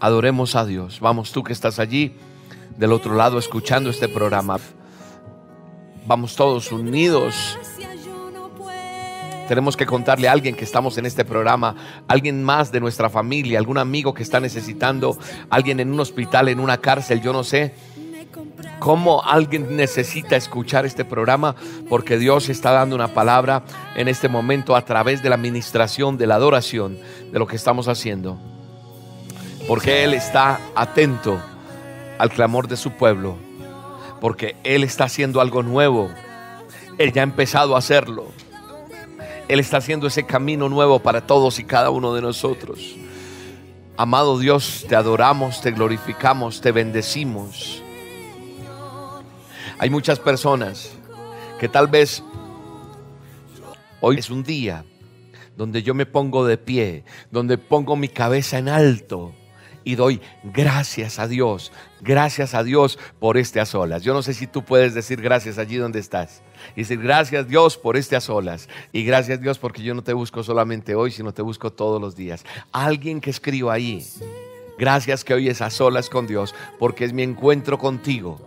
Adoremos 0.00 0.56
a 0.56 0.64
Dios. 0.64 0.98
Vamos 1.00 1.30
tú 1.30 1.44
que 1.44 1.52
estás 1.52 1.78
allí 1.78 2.16
del 2.76 2.92
otro 2.92 3.14
lado 3.14 3.38
escuchando 3.38 3.90
este 3.90 4.08
programa. 4.08 4.58
Vamos 6.06 6.34
todos 6.34 6.72
unidos 6.72 7.58
tenemos 9.50 9.76
que 9.76 9.84
contarle 9.84 10.28
a 10.28 10.32
alguien 10.32 10.54
que 10.54 10.62
estamos 10.62 10.96
en 10.96 11.06
este 11.06 11.24
programa, 11.24 11.74
alguien 12.06 12.40
más 12.40 12.70
de 12.70 12.78
nuestra 12.78 13.10
familia, 13.10 13.58
algún 13.58 13.78
amigo 13.78 14.14
que 14.14 14.22
está 14.22 14.38
necesitando, 14.38 15.18
alguien 15.50 15.80
en 15.80 15.92
un 15.92 15.98
hospital, 15.98 16.50
en 16.50 16.60
una 16.60 16.76
cárcel, 16.76 17.20
yo 17.20 17.32
no 17.32 17.42
sé. 17.42 17.74
¿Cómo 18.78 19.24
alguien 19.24 19.74
necesita 19.76 20.36
escuchar 20.36 20.86
este 20.86 21.04
programa? 21.04 21.56
Porque 21.88 22.16
Dios 22.16 22.48
está 22.48 22.70
dando 22.70 22.94
una 22.94 23.08
palabra 23.08 23.64
en 23.96 24.06
este 24.06 24.28
momento 24.28 24.76
a 24.76 24.84
través 24.84 25.20
de 25.20 25.30
la 25.30 25.34
administración, 25.34 26.16
de 26.16 26.28
la 26.28 26.36
adoración, 26.36 26.96
de 27.32 27.38
lo 27.40 27.48
que 27.48 27.56
estamos 27.56 27.88
haciendo. 27.88 28.38
Porque 29.70 30.02
Él 30.02 30.14
está 30.14 30.60
atento 30.74 31.40
al 32.18 32.30
clamor 32.30 32.66
de 32.66 32.76
su 32.76 32.90
pueblo. 32.90 33.36
Porque 34.20 34.56
Él 34.64 34.82
está 34.82 35.04
haciendo 35.04 35.40
algo 35.40 35.62
nuevo. 35.62 36.10
Él 36.98 37.12
ya 37.12 37.20
ha 37.20 37.22
empezado 37.22 37.76
a 37.76 37.78
hacerlo. 37.78 38.32
Él 39.46 39.60
está 39.60 39.76
haciendo 39.76 40.08
ese 40.08 40.26
camino 40.26 40.68
nuevo 40.68 40.98
para 40.98 41.24
todos 41.24 41.60
y 41.60 41.64
cada 41.64 41.90
uno 41.90 42.12
de 42.14 42.20
nosotros. 42.20 42.96
Amado 43.96 44.40
Dios, 44.40 44.86
te 44.88 44.96
adoramos, 44.96 45.60
te 45.60 45.70
glorificamos, 45.70 46.60
te 46.60 46.72
bendecimos. 46.72 47.80
Hay 49.78 49.88
muchas 49.88 50.18
personas 50.18 50.90
que 51.60 51.68
tal 51.68 51.86
vez 51.86 52.24
hoy 54.00 54.18
es 54.18 54.30
un 54.30 54.42
día 54.42 54.84
donde 55.56 55.84
yo 55.84 55.94
me 55.94 56.06
pongo 56.06 56.44
de 56.44 56.58
pie, 56.58 57.04
donde 57.30 57.56
pongo 57.56 57.94
mi 57.94 58.08
cabeza 58.08 58.58
en 58.58 58.68
alto 58.68 59.32
y 59.84 59.94
doy 59.94 60.20
gracias 60.44 61.18
a 61.18 61.26
Dios, 61.26 61.72
gracias 62.00 62.54
a 62.54 62.62
Dios 62.62 62.98
por 63.18 63.36
este 63.36 63.60
a 63.60 63.66
solas. 63.66 64.02
Yo 64.02 64.14
no 64.14 64.22
sé 64.22 64.34
si 64.34 64.46
tú 64.46 64.64
puedes 64.64 64.94
decir 64.94 65.20
gracias 65.20 65.58
allí 65.58 65.76
donde 65.76 65.98
estás. 65.98 66.42
Y 66.76 66.82
decir 66.82 67.00
gracias 67.00 67.48
Dios 67.48 67.76
por 67.76 67.96
este 67.96 68.16
a 68.16 68.20
solas. 68.20 68.68
Y 68.92 69.04
gracias 69.04 69.40
Dios 69.40 69.58
porque 69.58 69.82
yo 69.82 69.94
no 69.94 70.02
te 70.02 70.12
busco 70.12 70.42
solamente 70.42 70.94
hoy, 70.94 71.10
sino 71.10 71.32
te 71.32 71.42
busco 71.42 71.72
todos 71.72 72.00
los 72.00 72.16
días. 72.16 72.44
Alguien 72.72 73.20
que 73.20 73.30
escriba 73.30 73.72
ahí. 73.72 74.06
Gracias 74.78 75.24
que 75.24 75.34
hoy 75.34 75.48
es 75.48 75.60
a 75.60 75.70
solas 75.70 76.08
con 76.08 76.26
Dios 76.26 76.54
porque 76.78 77.04
es 77.04 77.12
mi 77.12 77.22
encuentro 77.22 77.78
contigo. 77.78 78.40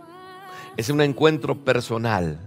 Es 0.76 0.90
un 0.90 1.00
encuentro 1.00 1.64
personal. 1.64 2.38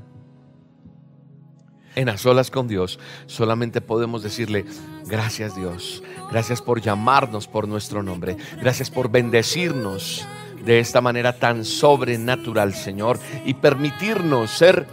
En 1.98 2.10
a 2.10 2.18
solas 2.20 2.52
con 2.52 2.68
Dios 2.68 3.00
solamente 3.26 3.82
podemos 3.82 4.22
decirle 4.22 4.66
gracias 5.06 5.56
Dios. 5.56 6.04
Gracias 6.30 6.62
por 6.62 6.80
llamarnos 6.80 7.48
por 7.48 7.68
nuestro 7.68 8.04
nombre. 8.04 8.38
Gracias 8.62 8.92
por 8.92 9.10
bendecirnos 9.10 10.24
de 10.64 10.78
esta 10.80 11.02
manera 11.02 11.40
tan 11.40 11.66
sobrenatural, 11.66 12.76
Señor, 12.76 13.18
y 13.48 13.56
permitirnos 13.56 14.52
ser 14.52 14.86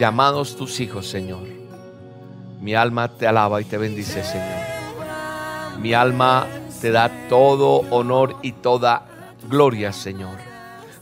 llamados 0.00 0.56
tus 0.56 0.80
hijos, 0.80 1.06
Señor. 1.06 1.46
Mi 2.60 2.74
alma 2.74 3.06
te 3.06 3.28
alaba 3.28 3.60
y 3.60 3.64
te 3.64 3.78
bendice, 3.78 4.24
Señor. 4.24 5.78
Mi 5.80 5.94
alma 5.94 6.48
te 6.80 6.90
da 6.90 7.28
todo 7.28 7.84
honor 7.90 8.34
y 8.42 8.50
toda 8.50 9.06
gloria, 9.48 9.92
Señor. 9.92 10.38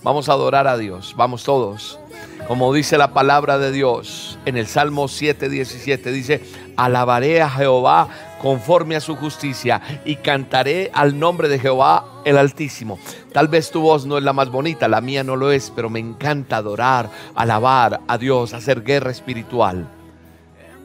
Vamos 0.02 0.28
a 0.28 0.32
adorar 0.32 0.66
a 0.66 0.76
Dios, 0.76 1.14
vamos 1.16 1.44
todos. 1.44 1.98
Como 2.46 2.74
dice 2.74 2.98
la 2.98 3.14
palabra 3.14 3.56
de 3.56 3.72
Dios 3.72 4.38
en 4.44 4.58
el 4.58 4.66
Salmo 4.66 5.08
7:17, 5.08 6.12
dice, 6.12 6.42
alabaré 6.76 7.40
a 7.40 7.48
Jehová 7.48 8.08
conforme 8.38 8.96
a 8.96 9.00
su 9.00 9.16
justicia 9.16 9.80
y 10.04 10.16
cantaré 10.16 10.90
al 10.92 11.18
nombre 11.18 11.48
de 11.48 11.58
Jehová 11.58 12.04
el 12.26 12.36
Altísimo. 12.36 12.98
Tal 13.32 13.48
vez 13.48 13.70
tu 13.70 13.80
voz 13.80 14.04
no 14.04 14.18
es 14.18 14.24
la 14.24 14.34
más 14.34 14.50
bonita, 14.50 14.88
la 14.88 15.00
mía 15.00 15.24
no 15.24 15.36
lo 15.36 15.52
es, 15.52 15.72
pero 15.74 15.88
me 15.88 16.00
encanta 16.00 16.58
adorar, 16.58 17.08
alabar 17.34 18.02
a 18.08 18.18
Dios, 18.18 18.52
hacer 18.52 18.82
guerra 18.82 19.10
espiritual. 19.10 19.88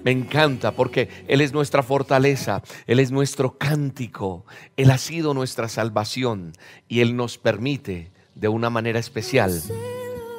Me 0.06 0.12
encanta 0.12 0.72
porque 0.72 1.10
Él 1.28 1.42
es 1.42 1.52
nuestra 1.52 1.84
fortaleza, 1.84 2.62
Él 2.88 3.02
es 3.02 3.12
nuestro 3.12 3.58
cántico, 3.58 4.46
Él 4.78 4.92
ha 4.92 4.98
sido 4.98 5.34
nuestra 5.34 5.68
salvación 5.68 6.54
y 6.88 7.02
Él 7.02 7.18
nos 7.18 7.38
permite 7.38 8.14
de 8.34 8.48
una 8.48 8.70
manera 8.70 8.98
especial 8.98 9.62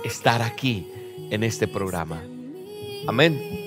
estar 0.02 0.40
aquí 0.40 0.90
en 1.30 1.44
este 1.44 1.68
programa. 1.68 2.22
Amén. 3.06 3.60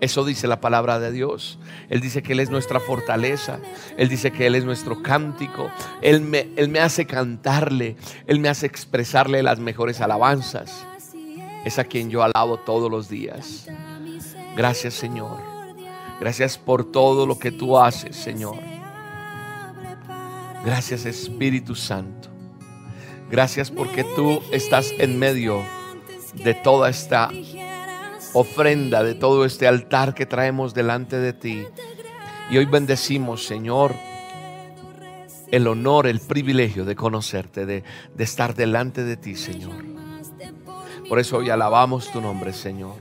Eso 0.00 0.24
dice 0.24 0.46
la 0.46 0.60
palabra 0.60 1.00
de 1.00 1.10
Dios. 1.10 1.58
Él 1.88 2.00
dice 2.00 2.22
que 2.22 2.32
Él 2.32 2.40
es 2.40 2.50
nuestra 2.50 2.78
fortaleza. 2.78 3.58
Él 3.96 4.08
dice 4.08 4.30
que 4.30 4.46
Él 4.46 4.54
es 4.54 4.64
nuestro 4.64 5.02
cántico. 5.02 5.70
Él 6.02 6.20
me, 6.20 6.80
hace 6.80 7.06
cantarle. 7.06 7.96
Él 8.26 8.38
me 8.38 8.48
hace 8.48 8.66
expresarle 8.66 9.42
las 9.42 9.58
mejores 9.58 10.00
alabanzas. 10.00 10.86
Es 11.64 11.78
a 11.78 11.84
quien 11.84 12.10
yo 12.10 12.22
alabo 12.22 12.58
todos 12.58 12.90
los 12.90 13.08
días. 13.08 13.66
Gracias 14.56 14.94
Señor. 14.94 15.40
Gracias 16.20 16.58
por 16.58 16.90
todo 16.90 17.26
lo 17.26 17.38
que 17.38 17.50
tú 17.50 17.78
haces, 17.78 18.16
Señor. 18.16 18.58
Gracias 20.64 21.06
Espíritu 21.06 21.74
Santo. 21.74 22.28
Gracias 23.30 23.70
porque 23.70 24.04
tú 24.04 24.40
estás 24.52 24.94
en 24.98 25.18
medio 25.18 25.62
de 26.34 26.54
toda 26.54 26.88
esta 26.90 27.30
ofrenda, 28.32 29.02
de 29.02 29.14
todo 29.14 29.44
este 29.44 29.66
altar 29.66 30.14
que 30.14 30.26
traemos 30.26 30.74
delante 30.74 31.18
de 31.18 31.32
ti. 31.32 31.64
Y 32.50 32.58
hoy 32.58 32.64
bendecimos, 32.66 33.44
Señor, 33.44 33.94
el 35.50 35.66
honor, 35.66 36.06
el 36.06 36.20
privilegio 36.20 36.84
de 36.84 36.94
conocerte, 36.94 37.66
de, 37.66 37.84
de 38.14 38.24
estar 38.24 38.54
delante 38.54 39.04
de 39.04 39.16
ti, 39.16 39.34
Señor. 39.34 39.84
Por 41.08 41.18
eso 41.18 41.38
hoy 41.38 41.50
alabamos 41.50 42.10
tu 42.10 42.20
nombre, 42.20 42.52
Señor. 42.52 42.96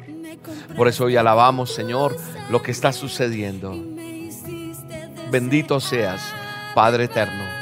Por 0.76 0.88
eso 0.88 1.06
hoy 1.06 1.18
alabamos, 1.18 1.74
Señor, 1.74 2.16
lo 2.50 2.62
que 2.62 2.72
está 2.72 2.94
sucediendo. 2.94 3.76
Bendito 5.30 5.80
seas, 5.80 6.22
Padre 6.74 7.06
eterno. 7.06 7.57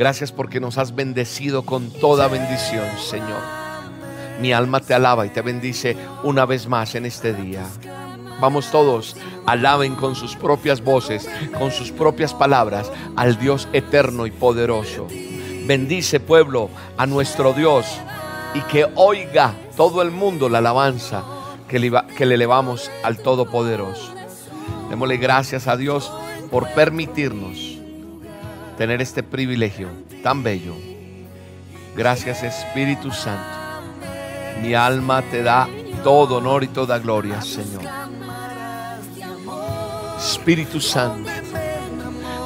Gracias 0.00 0.32
porque 0.32 0.60
nos 0.60 0.78
has 0.78 0.94
bendecido 0.94 1.66
con 1.66 1.90
toda 1.90 2.26
bendición, 2.26 2.86
Señor. 2.98 3.42
Mi 4.40 4.50
alma 4.50 4.80
te 4.80 4.94
alaba 4.94 5.26
y 5.26 5.28
te 5.28 5.42
bendice 5.42 5.94
una 6.22 6.46
vez 6.46 6.66
más 6.66 6.94
en 6.94 7.04
este 7.04 7.34
día. 7.34 7.66
Vamos 8.40 8.70
todos, 8.70 9.14
alaben 9.44 9.96
con 9.96 10.14
sus 10.14 10.36
propias 10.36 10.82
voces, 10.82 11.28
con 11.58 11.70
sus 11.70 11.92
propias 11.92 12.32
palabras 12.32 12.90
al 13.14 13.38
Dios 13.38 13.68
eterno 13.74 14.24
y 14.24 14.30
poderoso. 14.30 15.06
Bendice 15.66 16.18
pueblo 16.18 16.70
a 16.96 17.04
nuestro 17.04 17.52
Dios 17.52 17.84
y 18.54 18.62
que 18.62 18.86
oiga 18.94 19.54
todo 19.76 20.00
el 20.00 20.12
mundo 20.12 20.48
la 20.48 20.60
alabanza 20.60 21.24
que 21.68 21.78
le, 21.78 21.92
elevamos 22.20 22.90
al 23.02 23.18
Todopoderoso. 23.18 24.14
Démosle 24.88 25.18
gracias 25.18 25.68
a 25.68 25.76
Dios 25.76 26.10
por 26.50 26.70
permitirnos 26.70 27.69
tener 28.80 29.02
este 29.02 29.22
privilegio 29.22 29.90
tan 30.22 30.42
bello. 30.42 30.74
Gracias 31.94 32.42
Espíritu 32.42 33.10
Santo. 33.10 33.58
Mi 34.62 34.72
alma 34.72 35.20
te 35.20 35.42
da 35.42 35.68
todo 36.02 36.38
honor 36.38 36.64
y 36.64 36.68
toda 36.68 36.98
gloria, 36.98 37.42
Señor. 37.42 37.82
Espíritu 40.18 40.80
Santo. 40.80 41.30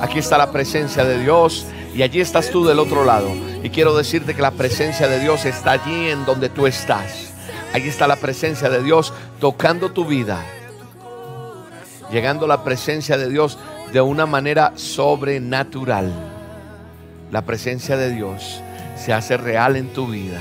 Aquí 0.00 0.18
está 0.18 0.36
la 0.36 0.50
presencia 0.50 1.04
de 1.04 1.20
Dios 1.20 1.66
y 1.94 2.02
allí 2.02 2.20
estás 2.20 2.50
tú 2.50 2.64
del 2.64 2.80
otro 2.80 3.04
lado. 3.04 3.30
Y 3.62 3.70
quiero 3.70 3.96
decirte 3.96 4.34
que 4.34 4.42
la 4.42 4.50
presencia 4.50 5.06
de 5.06 5.20
Dios 5.20 5.44
está 5.44 5.70
allí 5.70 6.08
en 6.08 6.24
donde 6.24 6.48
tú 6.48 6.66
estás. 6.66 7.32
Allí 7.72 7.88
está 7.88 8.08
la 8.08 8.16
presencia 8.16 8.68
de 8.68 8.82
Dios 8.82 9.12
tocando 9.38 9.92
tu 9.92 10.04
vida. 10.04 10.44
Llegando 12.10 12.48
la 12.48 12.64
presencia 12.64 13.16
de 13.16 13.28
Dios 13.28 13.56
de 13.94 14.00
una 14.00 14.26
manera 14.26 14.72
sobrenatural. 14.74 16.12
La 17.30 17.42
presencia 17.42 17.96
de 17.96 18.10
Dios 18.10 18.60
se 18.96 19.12
hace 19.12 19.36
real 19.36 19.76
en 19.76 19.92
tu 19.92 20.08
vida. 20.08 20.40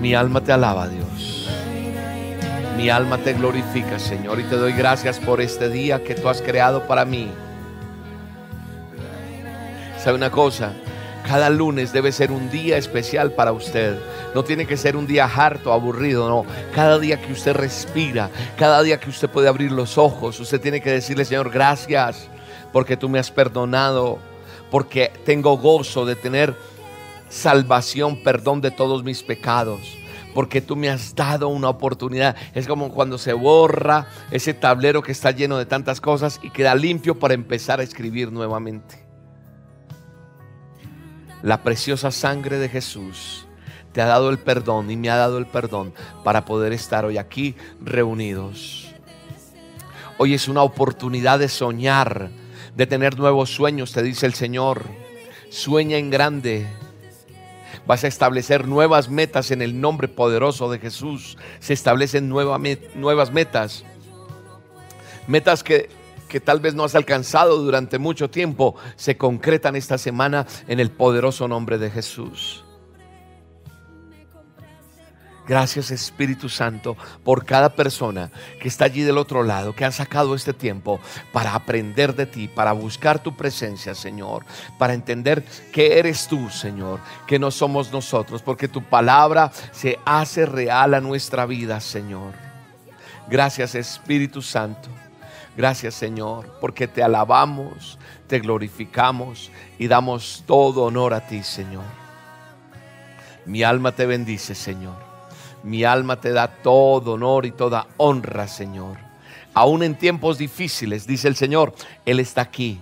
Mi 0.00 0.14
alma 0.14 0.40
te 0.40 0.52
alaba, 0.52 0.88
Dios. 0.88 1.50
Mi 2.78 2.88
alma 2.88 3.18
te 3.18 3.34
glorifica, 3.34 3.98
Señor, 3.98 4.40
y 4.40 4.44
te 4.44 4.56
doy 4.56 4.72
gracias 4.72 5.18
por 5.18 5.42
este 5.42 5.68
día 5.68 6.02
que 6.02 6.14
tú 6.14 6.30
has 6.30 6.40
creado 6.40 6.86
para 6.86 7.04
mí. 7.04 7.28
¿Sabe 9.98 10.16
una 10.16 10.30
cosa? 10.30 10.72
Cada 11.28 11.50
lunes 11.50 11.92
debe 11.92 12.10
ser 12.10 12.32
un 12.32 12.48
día 12.48 12.78
especial 12.78 13.32
para 13.32 13.52
usted. 13.52 13.98
No 14.34 14.44
tiene 14.44 14.66
que 14.66 14.78
ser 14.78 14.96
un 14.96 15.06
día 15.06 15.26
harto, 15.26 15.74
aburrido, 15.74 16.26
no. 16.26 16.46
Cada 16.74 16.98
día 16.98 17.20
que 17.20 17.34
usted 17.34 17.52
respira, 17.52 18.30
cada 18.56 18.82
día 18.82 18.98
que 18.98 19.10
usted 19.10 19.28
puede 19.28 19.46
abrir 19.46 19.70
los 19.70 19.98
ojos, 19.98 20.40
usted 20.40 20.58
tiene 20.58 20.80
que 20.80 20.90
decirle, 20.90 21.26
Señor, 21.26 21.50
gracias 21.50 22.30
porque 22.72 22.96
tú 22.96 23.10
me 23.10 23.18
has 23.18 23.30
perdonado, 23.30 24.18
porque 24.70 25.12
tengo 25.26 25.58
gozo 25.58 26.06
de 26.06 26.16
tener 26.16 26.56
salvación, 27.28 28.22
perdón 28.22 28.62
de 28.62 28.70
todos 28.70 29.04
mis 29.04 29.22
pecados. 29.22 29.98
Porque 30.32 30.62
tú 30.62 30.76
me 30.76 30.88
has 30.88 31.14
dado 31.14 31.48
una 31.48 31.68
oportunidad. 31.68 32.36
Es 32.54 32.66
como 32.66 32.90
cuando 32.90 33.18
se 33.18 33.34
borra 33.34 34.06
ese 34.30 34.54
tablero 34.54 35.02
que 35.02 35.12
está 35.12 35.30
lleno 35.30 35.58
de 35.58 35.66
tantas 35.66 36.00
cosas 36.00 36.40
y 36.42 36.48
queda 36.48 36.74
limpio 36.74 37.18
para 37.18 37.34
empezar 37.34 37.80
a 37.80 37.82
escribir 37.82 38.32
nuevamente. 38.32 39.07
La 41.42 41.62
preciosa 41.62 42.10
sangre 42.10 42.58
de 42.58 42.68
Jesús 42.68 43.46
te 43.92 44.02
ha 44.02 44.06
dado 44.06 44.30
el 44.30 44.38
perdón 44.38 44.90
y 44.90 44.96
me 44.96 45.10
ha 45.10 45.16
dado 45.16 45.38
el 45.38 45.46
perdón 45.46 45.94
para 46.24 46.44
poder 46.44 46.72
estar 46.72 47.04
hoy 47.04 47.16
aquí 47.16 47.54
reunidos. 47.80 48.92
Hoy 50.18 50.34
es 50.34 50.48
una 50.48 50.62
oportunidad 50.62 51.38
de 51.38 51.48
soñar, 51.48 52.30
de 52.76 52.86
tener 52.86 53.18
nuevos 53.18 53.50
sueños, 53.50 53.92
te 53.92 54.02
dice 54.02 54.26
el 54.26 54.34
Señor. 54.34 54.84
Sueña 55.48 55.96
en 55.96 56.10
grande. 56.10 56.66
Vas 57.86 58.04
a 58.04 58.08
establecer 58.08 58.66
nuevas 58.66 59.08
metas 59.08 59.50
en 59.50 59.62
el 59.62 59.80
nombre 59.80 60.08
poderoso 60.08 60.70
de 60.70 60.78
Jesús. 60.78 61.38
Se 61.60 61.72
establecen 61.72 62.28
nuevas 62.28 63.30
metas. 63.32 63.84
Metas 65.28 65.62
que 65.62 65.88
que 66.28 66.40
tal 66.40 66.60
vez 66.60 66.74
no 66.74 66.84
has 66.84 66.94
alcanzado 66.94 67.58
durante 67.58 67.98
mucho 67.98 68.30
tiempo 68.30 68.76
se 68.96 69.16
concretan 69.16 69.76
esta 69.76 69.98
semana 69.98 70.46
en 70.68 70.80
el 70.80 70.90
poderoso 70.90 71.48
nombre 71.48 71.78
de 71.78 71.90
Jesús. 71.90 72.64
Gracias 75.48 75.90
Espíritu 75.90 76.50
Santo 76.50 76.94
por 77.24 77.46
cada 77.46 77.70
persona 77.70 78.30
que 78.60 78.68
está 78.68 78.84
allí 78.84 79.00
del 79.00 79.16
otro 79.16 79.42
lado, 79.42 79.74
que 79.74 79.86
ha 79.86 79.90
sacado 79.90 80.34
este 80.34 80.52
tiempo 80.52 81.00
para 81.32 81.54
aprender 81.54 82.14
de 82.14 82.26
ti, 82.26 82.48
para 82.48 82.72
buscar 82.72 83.22
tu 83.22 83.34
presencia, 83.34 83.94
Señor, 83.94 84.44
para 84.76 84.92
entender 84.92 85.42
que 85.72 85.98
eres 85.98 86.28
tú, 86.28 86.50
Señor, 86.50 87.00
que 87.26 87.38
no 87.38 87.50
somos 87.50 87.90
nosotros, 87.90 88.42
porque 88.42 88.68
tu 88.68 88.82
palabra 88.82 89.50
se 89.72 89.98
hace 90.04 90.44
real 90.44 90.92
a 90.92 91.00
nuestra 91.00 91.46
vida, 91.46 91.80
Señor. 91.80 92.34
Gracias 93.26 93.74
Espíritu 93.74 94.42
Santo. 94.42 94.90
Gracias 95.58 95.96
Señor, 95.96 96.46
porque 96.60 96.86
te 96.86 97.02
alabamos, 97.02 97.98
te 98.28 98.38
glorificamos 98.38 99.50
y 99.76 99.88
damos 99.88 100.44
todo 100.46 100.84
honor 100.84 101.12
a 101.12 101.26
ti, 101.26 101.42
Señor. 101.42 101.82
Mi 103.44 103.64
alma 103.64 103.90
te 103.90 104.06
bendice, 104.06 104.54
Señor. 104.54 104.94
Mi 105.64 105.82
alma 105.82 106.20
te 106.20 106.30
da 106.30 106.46
todo 106.46 107.14
honor 107.14 107.44
y 107.44 107.50
toda 107.50 107.88
honra, 107.96 108.46
Señor. 108.46 108.98
Aún 109.52 109.82
en 109.82 109.98
tiempos 109.98 110.38
difíciles, 110.38 111.08
dice 111.08 111.26
el 111.26 111.34
Señor, 111.34 111.74
Él 112.06 112.20
está 112.20 112.42
aquí. 112.42 112.78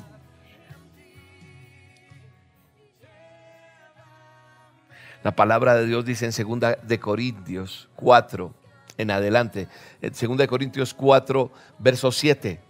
La 5.24 5.34
palabra 5.34 5.76
de 5.76 5.86
Dios 5.86 6.04
dice 6.04 6.26
en 6.26 6.60
2 6.60 6.76
de 6.82 7.00
Corintios 7.00 7.88
4 7.96 8.52
en 8.98 9.10
adelante, 9.10 9.68
en 10.02 10.36
2 10.36 10.46
Corintios 10.46 10.92
4, 10.92 11.50
verso 11.78 12.12
7 12.12 12.65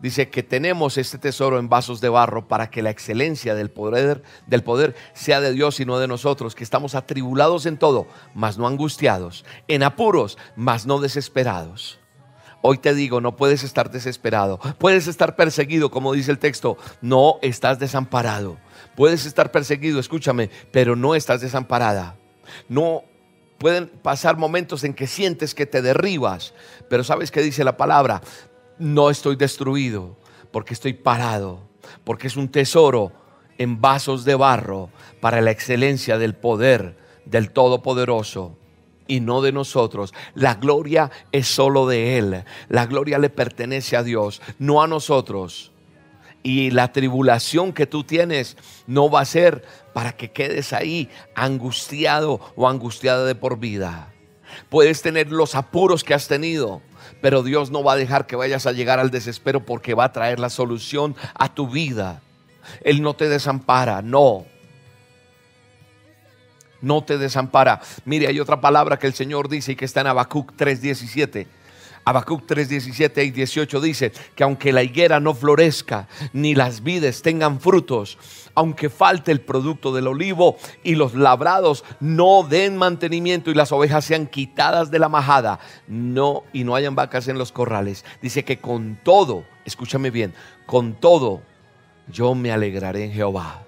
dice 0.00 0.28
que 0.28 0.42
tenemos 0.42 0.98
este 0.98 1.18
tesoro 1.18 1.58
en 1.58 1.68
vasos 1.68 2.00
de 2.00 2.08
barro 2.08 2.48
para 2.48 2.70
que 2.70 2.82
la 2.82 2.90
excelencia 2.90 3.54
del 3.54 3.70
poder, 3.70 4.22
del 4.46 4.62
poder 4.62 4.94
sea 5.14 5.40
de 5.40 5.52
Dios 5.52 5.80
y 5.80 5.84
no 5.84 5.98
de 5.98 6.08
nosotros, 6.08 6.54
que 6.54 6.64
estamos 6.64 6.94
atribulados 6.94 7.66
en 7.66 7.78
todo, 7.78 8.06
mas 8.34 8.58
no 8.58 8.66
angustiados, 8.66 9.44
en 9.68 9.82
apuros, 9.82 10.38
mas 10.56 10.86
no 10.86 11.00
desesperados. 11.00 11.98
Hoy 12.62 12.78
te 12.78 12.94
digo, 12.94 13.20
no 13.20 13.36
puedes 13.36 13.64
estar 13.64 13.90
desesperado, 13.90 14.58
puedes 14.78 15.06
estar 15.06 15.34
perseguido, 15.34 15.90
como 15.90 16.12
dice 16.12 16.30
el 16.30 16.38
texto, 16.38 16.76
no 17.00 17.38
estás 17.40 17.78
desamparado. 17.78 18.58
Puedes 18.96 19.24
estar 19.24 19.50
perseguido, 19.50 19.98
escúchame, 19.98 20.50
pero 20.70 20.94
no 20.94 21.14
estás 21.14 21.40
desamparada. 21.40 22.16
No 22.68 23.04
pueden 23.56 23.88
pasar 23.88 24.36
momentos 24.36 24.84
en 24.84 24.94
que 24.94 25.06
sientes 25.06 25.54
que 25.54 25.66
te 25.66 25.82
derribas, 25.82 26.54
pero 26.88 27.04
¿sabes 27.04 27.30
qué 27.30 27.42
dice 27.42 27.64
la 27.64 27.76
palabra? 27.76 28.20
No 28.80 29.10
estoy 29.10 29.36
destruido, 29.36 30.16
porque 30.50 30.74
estoy 30.74 30.94
parado, 30.94 31.60
porque 32.02 32.26
es 32.26 32.36
un 32.36 32.48
tesoro 32.48 33.12
en 33.58 33.80
vasos 33.80 34.24
de 34.24 34.34
barro 34.34 34.90
para 35.20 35.40
la 35.40 35.50
excelencia 35.50 36.18
del 36.18 36.34
poder 36.34 36.96
del 37.26 37.50
Todopoderoso 37.50 38.56
y 39.06 39.20
no 39.20 39.42
de 39.42 39.52
nosotros. 39.52 40.14
La 40.34 40.54
gloria 40.54 41.10
es 41.30 41.46
solo 41.46 41.86
de 41.86 42.18
Él. 42.18 42.44
La 42.68 42.86
gloria 42.86 43.18
le 43.18 43.28
pertenece 43.28 43.96
a 43.96 44.02
Dios, 44.02 44.40
no 44.58 44.82
a 44.82 44.88
nosotros. 44.88 45.72
Y 46.42 46.70
la 46.70 46.92
tribulación 46.92 47.74
que 47.74 47.86
tú 47.86 48.02
tienes 48.02 48.56
no 48.86 49.10
va 49.10 49.20
a 49.20 49.26
ser 49.26 49.62
para 49.92 50.12
que 50.12 50.30
quedes 50.30 50.72
ahí 50.72 51.10
angustiado 51.34 52.40
o 52.56 52.66
angustiada 52.66 53.26
de 53.26 53.34
por 53.34 53.58
vida. 53.58 54.12
Puedes 54.68 55.02
tener 55.02 55.30
los 55.30 55.54
apuros 55.54 56.02
que 56.02 56.14
has 56.14 56.28
tenido, 56.28 56.80
pero 57.20 57.42
Dios 57.42 57.70
no 57.70 57.82
va 57.82 57.94
a 57.94 57.96
dejar 57.96 58.26
que 58.26 58.36
vayas 58.36 58.66
a 58.66 58.72
llegar 58.72 58.98
al 58.98 59.10
desespero 59.10 59.64
porque 59.64 59.94
va 59.94 60.04
a 60.04 60.12
traer 60.12 60.38
la 60.38 60.50
solución 60.50 61.16
a 61.34 61.54
tu 61.54 61.68
vida. 61.68 62.22
Él 62.82 63.02
no 63.02 63.14
te 63.14 63.28
desampara, 63.28 64.02
no. 64.02 64.46
No 66.80 67.04
te 67.04 67.18
desampara. 67.18 67.80
Mire, 68.04 68.26
hay 68.26 68.40
otra 68.40 68.60
palabra 68.60 68.98
que 68.98 69.06
el 69.06 69.14
Señor 69.14 69.48
dice 69.48 69.72
y 69.72 69.76
que 69.76 69.84
está 69.84 70.00
en 70.00 70.08
Habacuc 70.08 70.52
3:17. 70.56 71.46
Habacuc 72.10 72.44
3:17 72.46 73.24
y 73.24 73.30
18 73.30 73.80
dice 73.80 74.12
que 74.34 74.42
aunque 74.42 74.72
la 74.72 74.82
higuera 74.82 75.20
no 75.20 75.32
florezca, 75.32 76.08
ni 76.32 76.54
las 76.54 76.82
vides 76.82 77.22
tengan 77.22 77.60
frutos, 77.60 78.18
aunque 78.54 78.90
falte 78.90 79.30
el 79.30 79.40
producto 79.40 79.94
del 79.94 80.08
olivo 80.08 80.56
y 80.82 80.96
los 80.96 81.14
labrados 81.14 81.84
no 82.00 82.42
den 82.42 82.76
mantenimiento 82.76 83.50
y 83.50 83.54
las 83.54 83.70
ovejas 83.70 84.04
sean 84.04 84.26
quitadas 84.26 84.90
de 84.90 84.98
la 84.98 85.08
majada, 85.08 85.60
no 85.86 86.42
y 86.52 86.64
no 86.64 86.74
hayan 86.74 86.96
vacas 86.96 87.28
en 87.28 87.38
los 87.38 87.52
corrales, 87.52 88.04
dice 88.20 88.44
que 88.44 88.58
con 88.58 88.98
todo 89.02 89.44
escúchame 89.64 90.10
bien, 90.10 90.34
con 90.66 90.94
todo 90.94 91.42
yo 92.08 92.34
me 92.34 92.50
alegraré 92.50 93.04
en 93.04 93.12
Jehová 93.12 93.62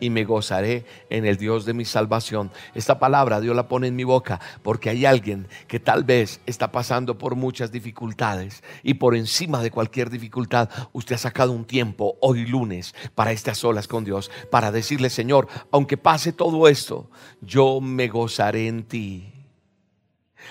y 0.00 0.10
me 0.10 0.24
gozaré 0.24 0.84
en 1.10 1.26
el 1.26 1.36
Dios 1.36 1.64
de 1.64 1.74
mi 1.74 1.84
salvación. 1.84 2.50
Esta 2.74 2.98
palabra 2.98 3.40
Dios 3.40 3.54
la 3.54 3.68
pone 3.68 3.88
en 3.88 3.96
mi 3.96 4.04
boca 4.04 4.40
porque 4.62 4.90
hay 4.90 5.04
alguien 5.04 5.48
que 5.68 5.80
tal 5.80 6.04
vez 6.04 6.40
está 6.46 6.72
pasando 6.72 7.18
por 7.18 7.36
muchas 7.36 7.72
dificultades 7.72 8.62
y 8.82 8.94
por 8.94 9.16
encima 9.16 9.62
de 9.62 9.70
cualquier 9.70 10.10
dificultad 10.10 10.68
usted 10.92 11.14
ha 11.14 11.18
sacado 11.18 11.52
un 11.52 11.64
tiempo 11.64 12.16
hoy 12.20 12.46
lunes 12.46 12.94
para 13.14 13.32
estas 13.32 13.64
olas 13.64 13.88
con 13.88 14.04
Dios, 14.04 14.30
para 14.50 14.72
decirle 14.72 15.10
Señor, 15.10 15.48
aunque 15.70 15.96
pase 15.96 16.32
todo 16.32 16.68
esto, 16.68 17.10
yo 17.40 17.80
me 17.80 18.08
gozaré 18.08 18.68
en 18.68 18.84
ti 18.84 19.34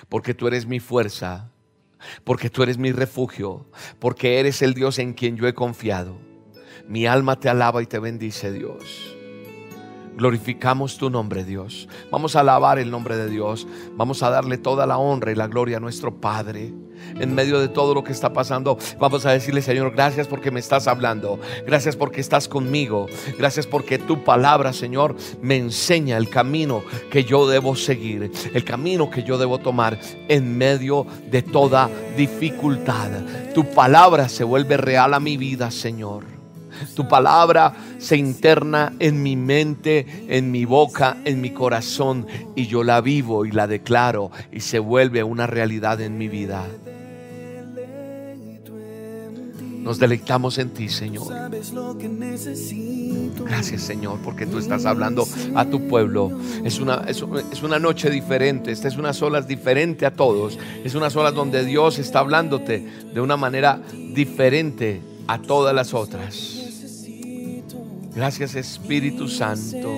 porque 0.10 0.34
tú 0.34 0.48
eres 0.48 0.66
mi 0.66 0.80
fuerza, 0.80 1.52
porque 2.24 2.50
tú 2.50 2.64
eres 2.64 2.78
mi 2.78 2.92
refugio, 2.92 3.66
porque 4.00 4.40
eres 4.40 4.62
el 4.62 4.74
Dios 4.74 5.00
en 5.00 5.14
quien 5.14 5.38
yo 5.38 5.48
he 5.48 5.54
confiado. 5.54 6.18
Mi 6.88 7.06
alma 7.06 7.40
te 7.40 7.50
alaba 7.50 7.82
y 7.82 7.86
te 7.86 8.00
bendice 8.00 8.52
Dios. 8.52 9.13
Glorificamos 10.16 10.98
tu 10.98 11.10
nombre, 11.10 11.44
Dios. 11.44 11.88
Vamos 12.12 12.36
a 12.36 12.42
alabar 12.42 12.78
el 12.78 12.92
nombre 12.92 13.18
de 13.18 13.30
Dios. 13.30 13.68
Vamos 13.96 14.22
a 14.24 14.30
darle 14.30 14.58
toda 14.58 14.86
la 14.86 14.98
honra 14.98 15.32
y 15.32 15.36
la 15.36 15.48
gloria 15.48 15.78
a 15.78 15.80
nuestro 15.80 16.20
Padre. 16.20 16.74
En 17.20 17.34
medio 17.36 17.60
de 17.60 17.68
todo 17.68 17.94
lo 17.94 18.04
que 18.04 18.12
está 18.12 18.32
pasando, 18.32 18.78
vamos 19.00 19.26
a 19.26 19.32
decirle, 19.32 19.62
Señor, 19.62 19.92
gracias 19.92 20.28
porque 20.28 20.52
me 20.52 20.60
estás 20.60 20.88
hablando. 20.88 21.40
Gracias 21.66 21.96
porque 21.96 22.22
estás 22.22 22.48
conmigo. 22.48 23.08
Gracias 23.38 23.68
porque 23.68 23.98
tu 23.98 24.24
palabra, 24.24 24.72
Señor, 24.72 25.16
me 25.42 25.58
enseña 25.58 26.18
el 26.18 26.30
camino 26.30 26.84
que 27.12 27.24
yo 27.24 27.48
debo 27.48 27.76
seguir. 27.76 28.32
El 28.54 28.64
camino 28.64 29.10
que 29.10 29.24
yo 29.24 29.38
debo 29.38 29.60
tomar 29.60 30.00
en 30.28 30.58
medio 30.58 31.06
de 31.30 31.42
toda 31.42 31.90
dificultad. 32.16 33.10
Tu 33.54 33.66
palabra 33.74 34.30
se 34.30 34.44
vuelve 34.44 34.78
real 34.78 35.14
a 35.14 35.20
mi 35.20 35.38
vida, 35.38 35.72
Señor. 35.72 36.33
Tu 36.96 37.08
palabra 37.08 37.74
se 37.98 38.18
interna 38.18 38.94
en 39.00 39.22
mi 39.24 39.36
mente, 39.36 40.26
en 40.28 40.52
mi 40.52 40.66
boca, 40.66 41.18
en 41.26 41.42
mi 41.42 41.52
corazón 41.52 42.28
y 42.56 42.68
yo 42.68 42.84
la 42.84 43.02
vivo 43.02 43.46
y 43.46 43.52
la 43.52 43.68
declaro 43.68 44.32
y 44.52 44.60
se 44.62 44.80
vuelve 44.80 45.24
una 45.24 45.48
realidad 45.48 46.02
en 46.02 46.18
mi 46.18 46.28
vida. 46.28 46.66
Nos 49.84 50.00
deleitamos 50.00 50.58
en 50.60 50.70
ti, 50.70 50.88
Señor. 50.88 51.28
Gracias, 53.46 53.82
Señor, 53.82 54.20
porque 54.24 54.46
tú 54.46 54.58
estás 54.58 54.86
hablando 54.86 55.28
a 55.56 55.66
tu 55.66 55.90
pueblo. 55.90 56.32
Es 56.64 56.80
una, 56.80 57.04
es, 57.06 57.22
una 57.22 57.80
noche 57.80 58.10
diferente. 58.10 58.72
Esta 58.72 58.88
es 58.88 58.96
unas 58.96 59.22
olas 59.22 59.46
diferente 59.46 60.06
a 60.06 60.12
todos. 60.12 60.58
Es 60.86 60.96
unas 60.96 61.14
olas 61.18 61.34
donde 61.34 61.66
Dios 61.66 62.00
está 62.00 62.20
hablándote 62.20 62.88
de 63.14 63.20
una 63.20 63.36
manera 63.36 63.82
diferente 64.14 65.02
a 65.28 65.42
todas 65.42 65.76
las 65.76 65.94
otras. 65.94 66.63
Gracias 68.16 68.56
Espíritu 68.56 69.28
Santo. 69.28 69.90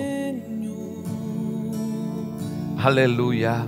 Aleluya. 2.78 3.66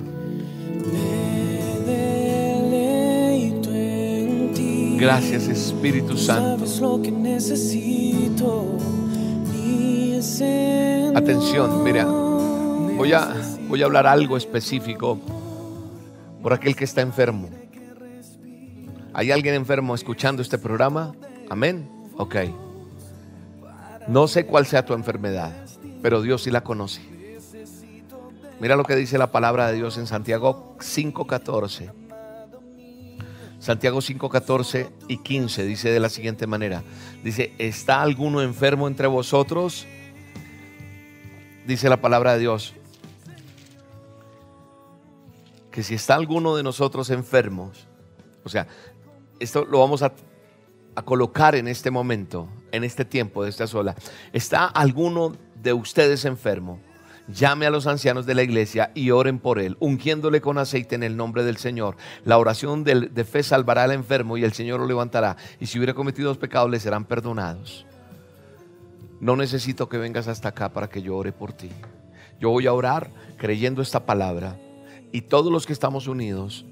Gracias 4.98 5.48
Espíritu 5.48 6.16
Santo. 6.16 6.66
Atención, 11.14 11.84
mira, 11.84 12.04
voy 12.04 13.12
a, 13.12 13.34
voy 13.68 13.82
a 13.82 13.84
hablar 13.84 14.06
algo 14.06 14.36
específico 14.36 15.18
por 16.42 16.52
aquel 16.52 16.74
que 16.74 16.84
está 16.84 17.02
enfermo. 17.02 17.48
¿Hay 19.12 19.30
alguien 19.30 19.54
enfermo 19.54 19.94
escuchando 19.94 20.42
este 20.42 20.58
programa? 20.58 21.14
Amén. 21.50 21.88
Ok. 22.16 22.36
No 24.08 24.26
sé 24.26 24.46
cuál 24.46 24.66
sea 24.66 24.84
tu 24.84 24.94
enfermedad, 24.94 25.52
pero 26.02 26.22
Dios 26.22 26.42
sí 26.42 26.50
la 26.50 26.62
conoce. 26.62 27.02
Mira 28.60 28.74
lo 28.74 28.84
que 28.84 28.96
dice 28.96 29.18
la 29.18 29.30
palabra 29.30 29.68
de 29.68 29.74
Dios 29.74 29.98
en 29.98 30.06
Santiago 30.06 30.76
5.14. 30.78 31.92
Santiago 33.60 33.98
5.14 33.98 34.88
y 35.08 35.18
15 35.18 35.64
dice 35.64 35.90
de 35.90 36.00
la 36.00 36.08
siguiente 36.08 36.46
manera. 36.46 36.82
Dice, 37.22 37.52
¿está 37.58 38.02
alguno 38.02 38.40
enfermo 38.40 38.88
entre 38.88 39.06
vosotros? 39.06 39.86
Dice 41.66 41.88
la 41.88 42.00
palabra 42.00 42.32
de 42.32 42.40
Dios. 42.40 42.74
Que 45.70 45.82
si 45.82 45.94
está 45.94 46.14
alguno 46.14 46.56
de 46.56 46.62
nosotros 46.62 47.10
enfermos, 47.10 47.86
o 48.42 48.48
sea, 48.48 48.66
esto 49.38 49.64
lo 49.64 49.78
vamos 49.78 50.02
a 50.02 50.12
a 50.98 51.02
colocar 51.02 51.54
en 51.54 51.68
este 51.68 51.92
momento, 51.92 52.48
en 52.72 52.84
este 52.84 53.04
tiempo 53.04 53.44
de 53.44 53.50
esta 53.50 53.66
sola, 53.66 53.94
¿está 54.32 54.66
alguno 54.66 55.36
de 55.62 55.72
ustedes 55.72 56.24
enfermo? 56.24 56.80
Llame 57.28 57.66
a 57.66 57.70
los 57.70 57.86
ancianos 57.86 58.24
de 58.24 58.34
la 58.34 58.42
iglesia 58.42 58.90
y 58.94 59.10
oren 59.10 59.38
por 59.38 59.58
él, 59.58 59.76
ungiéndole 59.80 60.40
con 60.40 60.56
aceite 60.56 60.94
en 60.94 61.02
el 61.02 61.16
nombre 61.16 61.44
del 61.44 61.58
Señor. 61.58 61.96
La 62.24 62.38
oración 62.38 62.84
de, 62.84 63.24
fe 63.24 63.42
salvará 63.42 63.84
al 63.84 63.92
enfermo 63.92 64.38
y 64.38 64.44
el 64.44 64.54
Señor 64.54 64.80
lo 64.80 64.86
levantará. 64.86 65.36
Y 65.60 65.66
si 65.66 65.78
hubiera 65.78 65.92
cometido 65.92 66.28
dos 66.28 66.38
pecados, 66.38 66.70
le 66.70 66.80
serán 66.80 67.04
perdonados. 67.04 67.84
No 69.20 69.36
necesito 69.36 69.90
que 69.90 69.98
vengas 69.98 70.26
hasta 70.26 70.48
acá 70.48 70.72
para 70.72 70.88
que 70.88 71.02
yo 71.02 71.16
ore 71.16 71.32
por 71.32 71.52
ti. 71.52 71.70
Yo 72.40 72.48
voy 72.48 72.66
a 72.66 72.72
orar 72.72 73.10
creyendo 73.36 73.82
esta 73.82 74.06
palabra. 74.06 74.58
Y 75.12 75.22
todos 75.22 75.52
los 75.52 75.66
que 75.66 75.74
estamos 75.74 76.06
unidos 76.06 76.64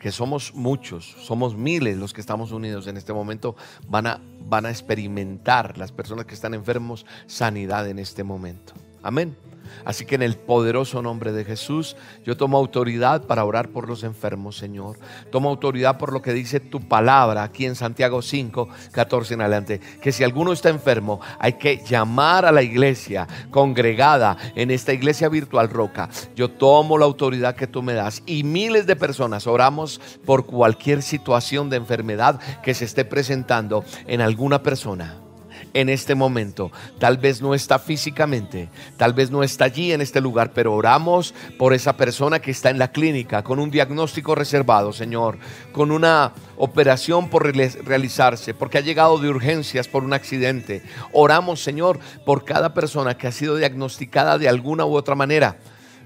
que 0.00 0.10
somos 0.10 0.54
muchos, 0.54 1.14
somos 1.20 1.54
miles 1.54 1.98
los 1.98 2.12
que 2.14 2.22
estamos 2.22 2.52
unidos 2.52 2.86
en 2.86 2.96
este 2.96 3.12
momento, 3.12 3.54
van 3.86 4.06
a, 4.06 4.20
van 4.46 4.64
a 4.64 4.70
experimentar 4.70 5.76
las 5.76 5.92
personas 5.92 6.24
que 6.24 6.34
están 6.34 6.54
enfermos 6.54 7.04
sanidad 7.26 7.86
en 7.86 7.98
este 7.98 8.24
momento. 8.24 8.72
Amén. 9.02 9.36
Así 9.84 10.04
que 10.04 10.14
en 10.14 10.22
el 10.22 10.36
poderoso 10.36 11.02
nombre 11.02 11.32
de 11.32 11.44
Jesús, 11.44 11.96
yo 12.24 12.36
tomo 12.36 12.58
autoridad 12.58 13.26
para 13.26 13.44
orar 13.44 13.70
por 13.70 13.88
los 13.88 14.02
enfermos, 14.02 14.56
Señor. 14.56 14.98
Tomo 15.30 15.48
autoridad 15.48 15.98
por 15.98 16.12
lo 16.12 16.22
que 16.22 16.32
dice 16.32 16.60
tu 16.60 16.80
palabra 16.80 17.42
aquí 17.42 17.66
en 17.66 17.74
Santiago 17.74 18.22
5, 18.22 18.68
14 18.92 19.34
en 19.34 19.40
adelante. 19.40 19.80
Que 20.00 20.12
si 20.12 20.24
alguno 20.24 20.52
está 20.52 20.68
enfermo, 20.68 21.20
hay 21.38 21.54
que 21.54 21.82
llamar 21.84 22.44
a 22.44 22.52
la 22.52 22.62
iglesia 22.62 23.26
congregada 23.50 24.36
en 24.54 24.70
esta 24.70 24.92
iglesia 24.92 25.28
virtual 25.28 25.70
Roca. 25.70 26.08
Yo 26.34 26.50
tomo 26.50 26.98
la 26.98 27.04
autoridad 27.04 27.54
que 27.54 27.66
tú 27.66 27.82
me 27.82 27.94
das 27.94 28.22
y 28.26 28.44
miles 28.44 28.86
de 28.86 28.96
personas 28.96 29.46
oramos 29.46 30.00
por 30.24 30.46
cualquier 30.46 31.02
situación 31.02 31.70
de 31.70 31.76
enfermedad 31.76 32.40
que 32.62 32.74
se 32.74 32.84
esté 32.84 33.04
presentando 33.04 33.84
en 34.06 34.20
alguna 34.20 34.62
persona 34.62 35.29
en 35.74 35.88
este 35.88 36.14
momento. 36.14 36.70
Tal 36.98 37.18
vez 37.18 37.42
no 37.42 37.54
está 37.54 37.78
físicamente, 37.78 38.68
tal 38.96 39.12
vez 39.12 39.30
no 39.30 39.42
está 39.42 39.66
allí 39.66 39.92
en 39.92 40.00
este 40.00 40.20
lugar, 40.20 40.52
pero 40.52 40.74
oramos 40.74 41.34
por 41.58 41.74
esa 41.74 41.96
persona 41.96 42.40
que 42.40 42.50
está 42.50 42.70
en 42.70 42.78
la 42.78 42.92
clínica 42.92 43.42
con 43.42 43.58
un 43.58 43.70
diagnóstico 43.70 44.34
reservado, 44.34 44.92
Señor, 44.92 45.38
con 45.72 45.90
una 45.90 46.32
operación 46.56 47.28
por 47.28 47.44
realizarse, 47.44 48.54
porque 48.54 48.78
ha 48.78 48.82
llegado 48.82 49.18
de 49.18 49.28
urgencias 49.28 49.88
por 49.88 50.04
un 50.04 50.12
accidente. 50.12 50.82
Oramos, 51.12 51.62
Señor, 51.62 51.98
por 52.24 52.44
cada 52.44 52.74
persona 52.74 53.16
que 53.16 53.26
ha 53.26 53.32
sido 53.32 53.56
diagnosticada 53.56 54.38
de 54.38 54.48
alguna 54.48 54.84
u 54.84 54.94
otra 54.94 55.14
manera. 55.14 55.58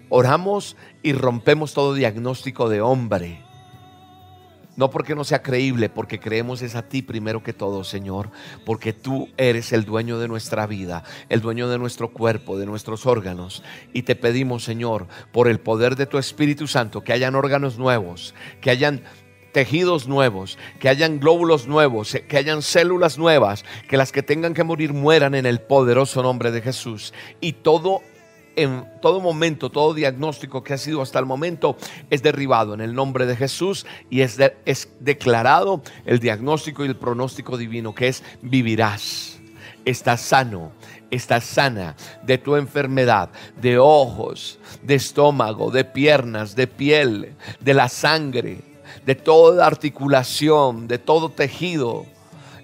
Oramos 0.09 0.77
y 1.03 1.13
rompemos 1.13 1.75
todo 1.75 1.95
diagnóstico 1.95 2.69
de 2.69 2.81
hombre 2.81 3.45
no 4.77 4.91
porque 4.91 5.15
no 5.15 5.25
sea 5.25 5.43
creíble, 5.43 5.89
porque 5.89 6.21
creemos 6.21 6.63
es 6.63 6.75
a 6.75 6.89
ti 6.89 7.03
primero 7.03 7.43
que 7.43 7.53
todo, 7.53 7.85
Señor, 7.85 8.31
porque 8.65 8.93
tú 8.93 9.29
eres 9.37 9.73
el 9.73 9.85
dueño 9.85 10.19
de 10.19 10.29
nuestra 10.29 10.67
vida, 10.67 11.05
el 11.29 11.41
dueño 11.41 11.69
de 11.69 11.79
nuestro 11.79 12.13
cuerpo, 12.13 12.59
de 12.59 12.67
nuestros 12.67 13.07
órganos. 13.07 13.63
Y 13.93 14.03
te 14.03 14.17
pedimos, 14.17 14.65
Señor, 14.65 15.07
por 15.33 15.49
el 15.49 15.61
poder 15.61 15.97
de 15.97 16.07
tu 16.07 16.19
Espíritu 16.19 16.67
Santo, 16.67 17.03
que 17.03 17.13
hayan 17.13 17.35
órganos 17.35 17.79
nuevos, 17.79 18.35
que 18.61 18.71
hayan 18.71 19.03
tejidos 19.53 20.09
nuevos, 20.09 20.59
que 20.81 20.89
hayan 20.89 21.21
glóbulos 21.21 21.69
nuevos, 21.69 22.19
que 22.29 22.37
hayan 22.37 22.61
células 22.61 23.19
nuevas, 23.19 23.65
que 23.89 23.97
las 23.97 24.11
que 24.11 24.25
tengan 24.25 24.53
que 24.53 24.65
morir 24.65 24.93
mueran 24.93 25.35
en 25.37 25.47
el 25.47 25.61
poderoso 25.61 26.23
nombre 26.23 26.51
de 26.51 26.61
Jesús. 26.61 27.15
Y 27.41 27.53
todo 27.53 28.03
en 28.57 28.85
todo 29.01 29.21
momento, 29.21 29.71
todo 29.71 29.95
diagnóstico 29.95 30.63
que 30.63 30.75
ha 30.75 30.79
sido 30.79 31.03
hasta 31.03 31.19
el 31.19 31.27
momento 31.27 31.77
es 32.11 32.23
derribado 32.23 32.75
en 32.75 32.81
el 32.81 32.95
nombre 32.95 33.27
de 33.27 33.37
Jesús 33.37 33.87
y 34.11 34.21
es, 34.21 34.39
es 34.65 34.89
declarado 35.01 35.83
el 36.05 36.21
diagnóstico 36.21 36.85
y 36.85 36.89
el 36.89 36.97
pronóstico 36.97 37.57
divino 37.57 37.95
que 37.95 38.09
es 38.09 38.23
vivirás. 38.43 39.39
Estás 39.85 40.23
sano, 40.23 40.73
estás 41.11 41.45
sana 41.45 41.95
de 42.23 42.39
tu 42.39 42.57
enfermedad, 42.57 43.29
de 43.61 43.79
ojos, 43.79 44.59
de 44.83 44.95
estómago, 44.95 45.71
de 45.71 45.85
piernas, 45.85 46.57
de 46.57 46.67
piel, 46.67 47.35
de 47.61 47.75
la 47.75 47.89
sangre, 47.89 48.59
de 49.05 49.15
toda 49.15 49.67
articulación, 49.67 50.89
de 50.89 50.99
todo 50.99 51.29
tejido 51.29 52.07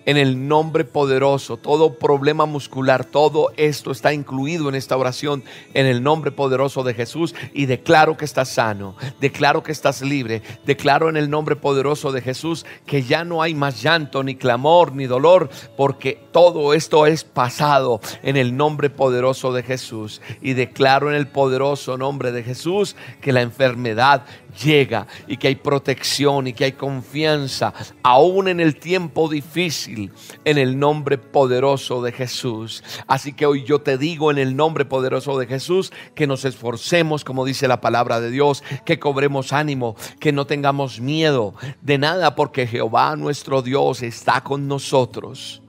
en 0.06 0.16
el 0.16 0.48
nombre 0.48 0.84
poderoso. 0.84 1.56
Todo 1.56 1.98
problema 1.98 2.46
muscular, 2.46 3.04
todo 3.04 3.52
esto 3.56 3.90
está 3.90 4.12
incluido 4.12 4.68
en 4.68 4.74
esta 4.74 4.96
oración 4.96 5.44
en 5.74 5.86
el 5.86 6.02
nombre 6.02 6.32
poderoso 6.32 6.82
de 6.82 6.94
Jesús 6.94 7.34
y 7.52 7.66
declaro 7.66 8.16
que 8.16 8.24
estás 8.24 8.48
sano, 8.48 8.96
declaro 9.20 9.62
que 9.62 9.72
estás 9.72 10.02
libre, 10.02 10.42
declaro 10.64 11.08
en 11.08 11.16
el 11.16 11.30
nombre 11.30 11.56
poderoso 11.56 12.12
de 12.12 12.22
Jesús 12.22 12.66
que 12.86 13.02
ya 13.02 13.24
no 13.24 13.42
hay 13.42 13.54
más 13.54 13.82
llanto, 13.82 14.22
ni 14.22 14.36
clamor, 14.36 14.94
ni 14.94 15.06
dolor, 15.06 15.50
porque 15.76 16.20
todo 16.32 16.74
esto 16.74 17.06
es 17.06 17.24
pasado 17.24 18.00
en 18.22 18.36
el 18.36 18.56
nombre 18.56 18.90
poderoso 18.90 19.52
de 19.52 19.62
Jesús. 19.62 20.20
Y 20.40 20.54
declaro 20.54 21.10
en 21.10 21.16
el 21.16 21.28
poderoso 21.28 21.96
nombre 21.96 22.32
de 22.32 22.42
Jesús 22.42 22.96
que 23.20 23.32
la 23.32 23.42
enfermedad 23.42 24.24
llega 24.50 25.06
y 25.26 25.36
que 25.36 25.48
hay 25.48 25.56
protección 25.56 26.46
y 26.46 26.52
que 26.52 26.64
hay 26.64 26.72
confianza, 26.72 27.72
aún 28.02 28.48
en 28.48 28.60
el 28.60 28.76
tiempo 28.76 29.28
difícil, 29.28 30.12
en 30.44 30.58
el 30.58 30.78
nombre 30.78 31.18
poderoso 31.18 32.02
de 32.02 32.12
Jesús. 32.12 32.82
Así 33.06 33.32
que 33.32 33.46
hoy 33.46 33.64
yo 33.64 33.80
te 33.80 33.98
digo 33.98 34.30
en 34.30 34.38
el 34.38 34.56
nombre 34.56 34.84
poderoso 34.84 35.38
de 35.38 35.46
Jesús 35.46 35.92
que 36.14 36.26
nos 36.26 36.44
esforcemos, 36.44 37.24
como 37.24 37.44
dice 37.44 37.68
la 37.68 37.80
palabra 37.80 38.20
de 38.20 38.30
Dios, 38.30 38.62
que 38.84 38.98
cobremos 38.98 39.52
ánimo, 39.52 39.96
que 40.18 40.32
no 40.32 40.46
tengamos 40.46 41.00
miedo 41.00 41.54
de 41.80 41.98
nada, 41.98 42.34
porque 42.34 42.66
Jehová 42.66 43.16
nuestro 43.16 43.62
Dios 43.62 44.02
está 44.02 44.42
con 44.42 44.68
nosotros. 44.68 45.62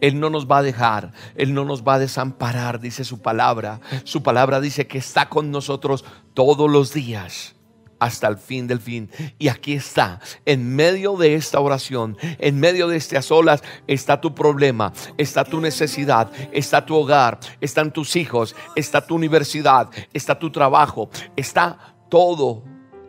Él 0.00 0.20
no 0.20 0.30
nos 0.30 0.46
va 0.46 0.58
a 0.58 0.62
dejar, 0.62 1.12
Él 1.34 1.54
no 1.54 1.64
nos 1.64 1.82
va 1.82 1.94
a 1.94 1.98
desamparar, 1.98 2.78
dice 2.78 3.04
su 3.04 3.20
palabra. 3.20 3.80
Su 4.04 4.22
palabra 4.22 4.60
dice 4.60 4.86
que 4.86 4.98
está 4.98 5.28
con 5.28 5.50
nosotros 5.50 6.04
todos 6.34 6.70
los 6.70 6.92
días 6.92 7.57
hasta 7.98 8.28
el 8.28 8.38
fin 8.38 8.66
del 8.66 8.80
fin. 8.80 9.10
Y 9.38 9.48
aquí 9.48 9.74
está, 9.74 10.20
en 10.44 10.74
medio 10.74 11.16
de 11.16 11.34
esta 11.34 11.60
oración, 11.60 12.16
en 12.38 12.58
medio 12.58 12.88
de 12.88 12.96
estas 12.96 13.30
olas, 13.30 13.62
está 13.86 14.20
tu 14.20 14.34
problema, 14.34 14.92
está 15.16 15.44
tu 15.44 15.60
necesidad, 15.60 16.30
está 16.52 16.84
tu 16.84 16.94
hogar, 16.96 17.38
están 17.60 17.92
tus 17.92 18.16
hijos, 18.16 18.54
está 18.76 19.06
tu 19.06 19.14
universidad, 19.14 19.88
está 20.12 20.38
tu 20.38 20.50
trabajo, 20.50 21.10
está 21.36 21.94
todo. 22.08 22.62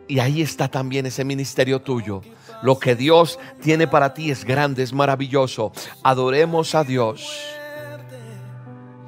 Y 0.08 0.18
ahí 0.18 0.42
está 0.42 0.68
también 0.68 1.06
ese 1.06 1.24
ministerio 1.24 1.80
tuyo. 1.80 2.22
Lo 2.62 2.78
que 2.78 2.94
Dios 2.94 3.38
tiene 3.62 3.86
para 3.86 4.12
ti 4.12 4.30
es 4.30 4.44
grande, 4.44 4.82
es 4.82 4.92
maravilloso. 4.92 5.72
Adoremos 6.02 6.74
a 6.74 6.84
Dios. 6.84 7.40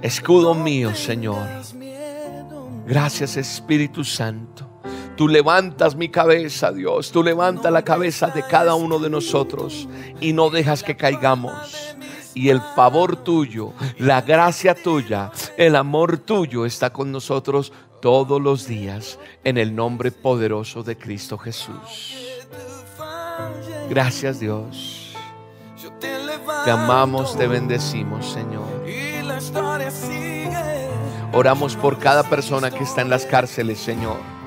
Escudo 0.01 0.55
mío, 0.55 0.95
Señor. 0.95 1.47
Gracias 2.87 3.37
Espíritu 3.37 4.05
Santo. 4.05 4.72
Tú 5.17 5.29
levantas 5.29 5.95
mi 5.95 6.09
cabeza, 6.09 6.73
Dios. 6.73 7.13
Tú 7.13 7.23
levantas 7.23 7.71
la 7.71 7.83
cabeza 7.83 8.29
de 8.29 8.43
cada 8.43 8.75
uno 8.75 8.99
de 8.99 9.11
nosotros 9.11 9.89
y 10.21 10.33
no 10.33 10.51
dejas 10.51 10.83
que 10.83 10.97
caigamos. 10.97 11.97
Y 12.35 12.49
el 12.49 12.61
favor 12.75 13.17
tuyo, 13.17 13.73
la 13.99 14.23
gracia 14.23 14.75
tuya, 14.75 15.31
el 15.59 15.77
amor 15.77 16.17
tuyo 16.17 16.65
está 16.65 16.91
con 16.91 17.13
nosotros 17.13 17.73
todos 18.01 18.41
los 18.41 18.67
días 18.67 19.19
en 19.45 19.59
el 19.59 19.77
nombre 19.77 20.11
poderoso 20.11 20.83
de 20.83 20.97
Cristo 20.97 21.37
Jesús. 21.37 22.41
Gracias 23.91 24.41
Dios. 24.41 25.15
Te 26.65 26.71
amamos, 26.71 27.37
te 27.37 27.47
bendecimos, 27.47 28.33
Señor. 28.33 28.65
Oramos 31.33 31.77
por 31.77 31.99
cada 31.99 32.23
persona 32.25 32.71
que 32.71 32.85
está 32.85 33.03
en 33.03 33.11
las 33.11 33.27
cárceles, 33.27 33.79
Señor. 33.79 34.42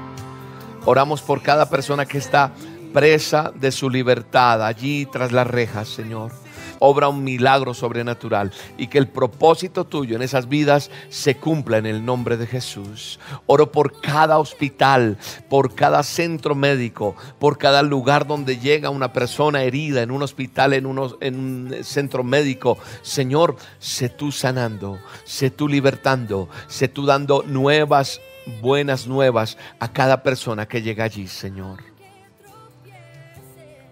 Oramos 0.87 1.23
por 1.23 1.41
cada 1.41 1.67
persona 1.67 2.05
que 2.05 2.19
está 2.19 2.51
presa 2.93 3.51
de 3.55 3.71
su 3.71 3.89
libertad 3.89 4.63
allí 4.63 5.07
tras 5.07 5.31
las 5.31 5.47
rejas, 5.47 5.87
Señor. 5.87 6.31
Obra 6.77 7.07
un 7.07 7.23
milagro 7.23 7.73
sobrenatural 7.73 8.51
y 8.77 8.85
que 8.85 8.99
el 8.99 9.07
propósito 9.07 9.85
tuyo 9.85 10.15
en 10.15 10.21
esas 10.21 10.47
vidas 10.47 10.91
se 11.09 11.37
cumpla 11.37 11.79
en 11.79 11.87
el 11.87 12.05
nombre 12.05 12.37
de 12.37 12.45
Jesús. 12.45 13.19
Oro 13.47 13.71
por 13.71 13.99
cada 13.99 14.37
hospital, 14.37 15.17
por 15.49 15.73
cada 15.73 16.03
centro 16.03 16.53
médico, 16.53 17.15
por 17.39 17.57
cada 17.57 17.81
lugar 17.81 18.27
donde 18.27 18.59
llega 18.59 18.91
una 18.91 19.11
persona 19.11 19.63
herida 19.63 20.03
en 20.03 20.11
un 20.11 20.21
hospital, 20.21 20.73
en, 20.73 20.85
un 20.85 21.75
centro 21.81 22.23
médico. 22.23 22.77
Señor, 23.01 23.55
sé 23.79 24.09
tú 24.09 24.31
sanando, 24.31 24.99
sé 25.23 25.49
tú 25.49 25.67
libertando, 25.67 26.47
sé 26.67 26.89
tú 26.89 27.07
dando 27.07 27.43
nuevas 27.47 28.21
buenas 28.61 29.07
nuevas 29.07 29.57
a 29.79 29.91
cada 29.91 30.23
persona 30.23 30.67
que 30.67 30.81
llega 30.81 31.03
allí, 31.03 31.27
Señor. 31.27 31.83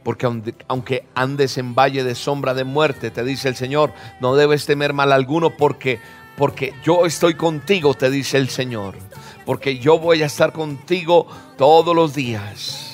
Porque 0.03 0.27
aunque 0.67 1.05
andes 1.15 1.57
en 1.57 1.75
valle 1.75 2.03
de 2.03 2.15
sombra 2.15 2.53
de 2.53 2.65
muerte, 2.65 3.09
te 3.09 3.23
dice 3.23 3.47
el 3.47 3.55
Señor, 3.55 3.93
no 4.19 4.35
debes 4.35 4.65
temer 4.65 4.93
mal 4.93 5.11
alguno 5.11 5.51
porque 5.51 5.99
porque 6.35 6.73
yo 6.83 7.05
estoy 7.05 7.35
contigo, 7.35 7.93
te 7.93 8.09
dice 8.09 8.37
el 8.37 8.49
Señor. 8.49 8.95
Porque 9.45 9.77
yo 9.77 9.99
voy 9.99 10.23
a 10.23 10.25
estar 10.25 10.51
contigo 10.51 11.27
todos 11.57 11.95
los 11.95 12.15
días. 12.15 12.92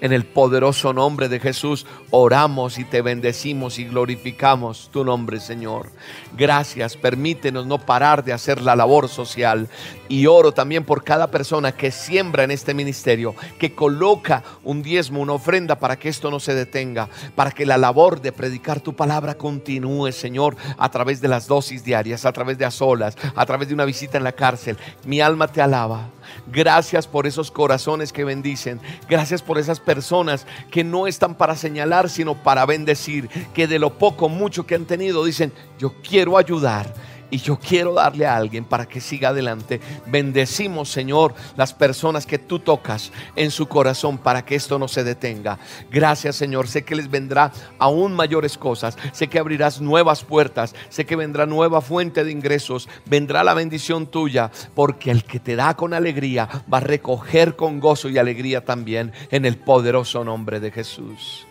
En 0.00 0.12
el 0.12 0.26
poderoso 0.26 0.92
nombre 0.92 1.28
de 1.28 1.40
Jesús 1.40 1.86
oramos 2.10 2.78
y 2.78 2.84
te 2.84 3.00
bendecimos 3.00 3.78
y 3.78 3.86
glorificamos 3.86 4.90
tu 4.92 5.04
nombre, 5.04 5.40
Señor. 5.40 5.90
Gracias, 6.36 6.96
permítenos 6.96 7.66
no 7.66 7.78
parar 7.78 8.22
de 8.22 8.34
hacer 8.34 8.60
la 8.60 8.76
labor 8.76 9.08
social. 9.08 9.68
Y 10.08 10.26
oro 10.26 10.52
también 10.52 10.84
por 10.84 11.02
cada 11.02 11.30
persona 11.30 11.72
que 11.72 11.90
siembra 11.90 12.44
en 12.44 12.50
este 12.50 12.74
ministerio, 12.74 13.34
que 13.58 13.74
coloca 13.74 14.44
un 14.64 14.82
diezmo, 14.82 15.20
una 15.20 15.32
ofrenda 15.32 15.78
para 15.78 15.98
que 15.98 16.10
esto 16.10 16.30
no 16.30 16.40
se 16.40 16.54
detenga, 16.54 17.08
para 17.34 17.50
que 17.50 17.64
la 17.64 17.78
labor 17.78 18.20
de 18.20 18.32
predicar 18.32 18.80
tu 18.80 18.94
palabra 18.94 19.34
continúe, 19.34 20.12
Señor, 20.12 20.56
a 20.76 20.90
través 20.90 21.22
de 21.22 21.28
las 21.28 21.46
dosis 21.46 21.84
diarias, 21.84 22.26
a 22.26 22.32
través 22.32 22.58
de 22.58 22.70
solas, 22.70 23.16
a 23.34 23.46
través 23.46 23.68
de 23.68 23.74
una 23.74 23.84
visita 23.84 24.18
en 24.18 24.24
la 24.24 24.32
cárcel. 24.32 24.76
Mi 25.04 25.20
alma 25.20 25.48
te 25.48 25.62
alaba. 25.62 26.10
Gracias 26.46 27.06
por 27.06 27.26
esos 27.26 27.50
corazones 27.50 28.12
que 28.12 28.24
bendicen. 28.24 28.80
Gracias 29.08 29.42
por 29.42 29.58
esas 29.58 29.80
personas 29.80 30.46
que 30.70 30.84
no 30.84 31.06
están 31.06 31.34
para 31.34 31.56
señalar, 31.56 32.08
sino 32.08 32.34
para 32.34 32.66
bendecir. 32.66 33.28
Que 33.54 33.66
de 33.66 33.78
lo 33.78 33.98
poco, 33.98 34.28
mucho 34.28 34.66
que 34.66 34.74
han 34.74 34.84
tenido, 34.84 35.24
dicen, 35.24 35.52
yo 35.78 35.94
quiero 36.02 36.38
ayudar 36.38 36.92
y 37.30 37.38
yo 37.38 37.58
quiero 37.58 37.94
darle 37.94 38.26
a 38.26 38.36
alguien 38.36 38.64
para 38.64 38.86
que 38.86 39.00
siga 39.00 39.30
adelante. 39.30 39.80
Bendecimos, 40.06 40.90
Señor, 40.90 41.34
las 41.56 41.72
personas 41.72 42.26
que 42.26 42.38
tú 42.38 42.58
tocas 42.58 43.12
en 43.34 43.50
su 43.50 43.66
corazón 43.66 44.18
para 44.18 44.44
que 44.44 44.54
esto 44.54 44.78
no 44.78 44.88
se 44.88 45.04
detenga. 45.04 45.58
Gracias, 45.90 46.36
Señor. 46.36 46.68
Sé 46.68 46.84
que 46.84 46.96
les 46.96 47.10
vendrá 47.10 47.52
aún 47.78 48.14
mayores 48.14 48.56
cosas. 48.56 48.96
Sé 49.12 49.28
que 49.28 49.38
abrirás 49.38 49.80
nuevas 49.80 50.24
puertas. 50.24 50.74
Sé 50.88 51.04
que 51.04 51.16
vendrá 51.16 51.46
nueva 51.46 51.80
fuente 51.80 52.24
de 52.24 52.32
ingresos. 52.32 52.88
Vendrá 53.06 53.44
la 53.44 53.54
bendición 53.54 54.06
tuya, 54.06 54.50
porque 54.74 55.10
el 55.10 55.24
que 55.24 55.40
te 55.40 55.56
da 55.56 55.74
con 55.74 55.94
alegría 55.94 56.48
va 56.72 56.78
a 56.78 56.82
recoger 56.82 57.56
con 57.56 57.80
gozo 57.80 58.08
y 58.08 58.18
alegría 58.18 58.64
también 58.64 59.12
en 59.30 59.44
el 59.44 59.56
poderoso 59.56 60.24
nombre 60.24 60.60
de 60.60 60.70
Jesús. 60.70 61.46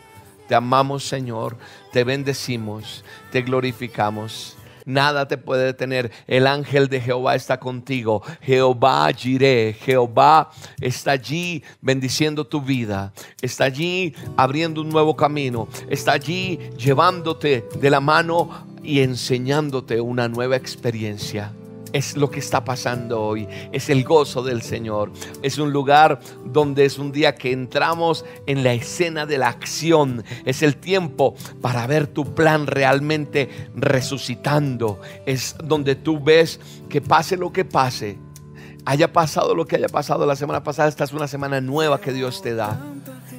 Te 0.47 0.55
amamos, 0.55 1.07
Señor. 1.07 1.57
Te 1.91 2.03
bendecimos. 2.03 3.03
Te 3.31 3.41
glorificamos 3.41 4.54
nada 4.85 5.27
te 5.27 5.37
puede 5.37 5.65
detener. 5.65 6.11
El 6.27 6.47
ángel 6.47 6.87
de 6.87 7.01
Jehová 7.01 7.35
está 7.35 7.59
contigo. 7.59 8.21
Jehová 8.41 9.11
Jireh, 9.11 9.73
Jehová 9.73 10.51
está 10.79 11.11
allí 11.11 11.63
bendiciendo 11.81 12.45
tu 12.45 12.61
vida. 12.61 13.11
Está 13.41 13.65
allí 13.65 14.13
abriendo 14.37 14.81
un 14.81 14.89
nuevo 14.89 15.15
camino. 15.15 15.67
Está 15.89 16.13
allí 16.13 16.59
llevándote 16.77 17.65
de 17.79 17.89
la 17.89 17.99
mano 17.99 18.49
y 18.83 19.01
enseñándote 19.01 19.99
una 19.99 20.27
nueva 20.27 20.55
experiencia 20.55 21.51
es 21.95 22.17
lo 22.17 22.29
que 22.29 22.39
está 22.39 22.65
pasando 22.65 23.21
hoy. 23.21 23.47
Es 23.71 23.89
el 23.89 24.03
gozo 24.03 24.43
del 24.43 24.61
Señor. 24.61 25.13
Es 25.41 25.57
un 25.57 25.71
lugar 25.71 26.19
donde 26.43 26.83
es 26.83 26.99
un 26.99 27.13
día 27.13 27.35
que 27.35 27.53
entramos 27.53 28.25
en 28.47 28.65
la 28.65 28.73
escena 28.73 29.25
de 29.25 29.37
la 29.37 29.47
acción. 29.47 30.25
Es 30.43 30.61
el 30.61 30.75
tiempo 30.75 31.35
para 31.61 31.87
ver 31.87 32.07
tu 32.07 32.35
plan 32.35 32.67
realmente 32.67 33.69
resucitando. 33.75 34.99
Es 35.25 35.55
donde 35.63 35.95
tú 35.95 36.21
ves 36.21 36.59
que 36.89 36.99
pase 36.99 37.37
lo 37.37 37.53
que 37.53 37.63
pase. 37.63 38.17
Haya 38.83 39.13
pasado 39.13 39.55
lo 39.55 39.65
que 39.65 39.77
haya 39.77 39.87
pasado 39.87 40.25
la 40.25 40.35
semana 40.35 40.63
pasada, 40.63 40.89
esta 40.89 41.05
es 41.05 41.13
una 41.13 41.29
semana 41.29 41.61
nueva 41.61 42.01
que 42.01 42.11
Dios 42.11 42.41
te 42.41 42.55
da 42.55 42.77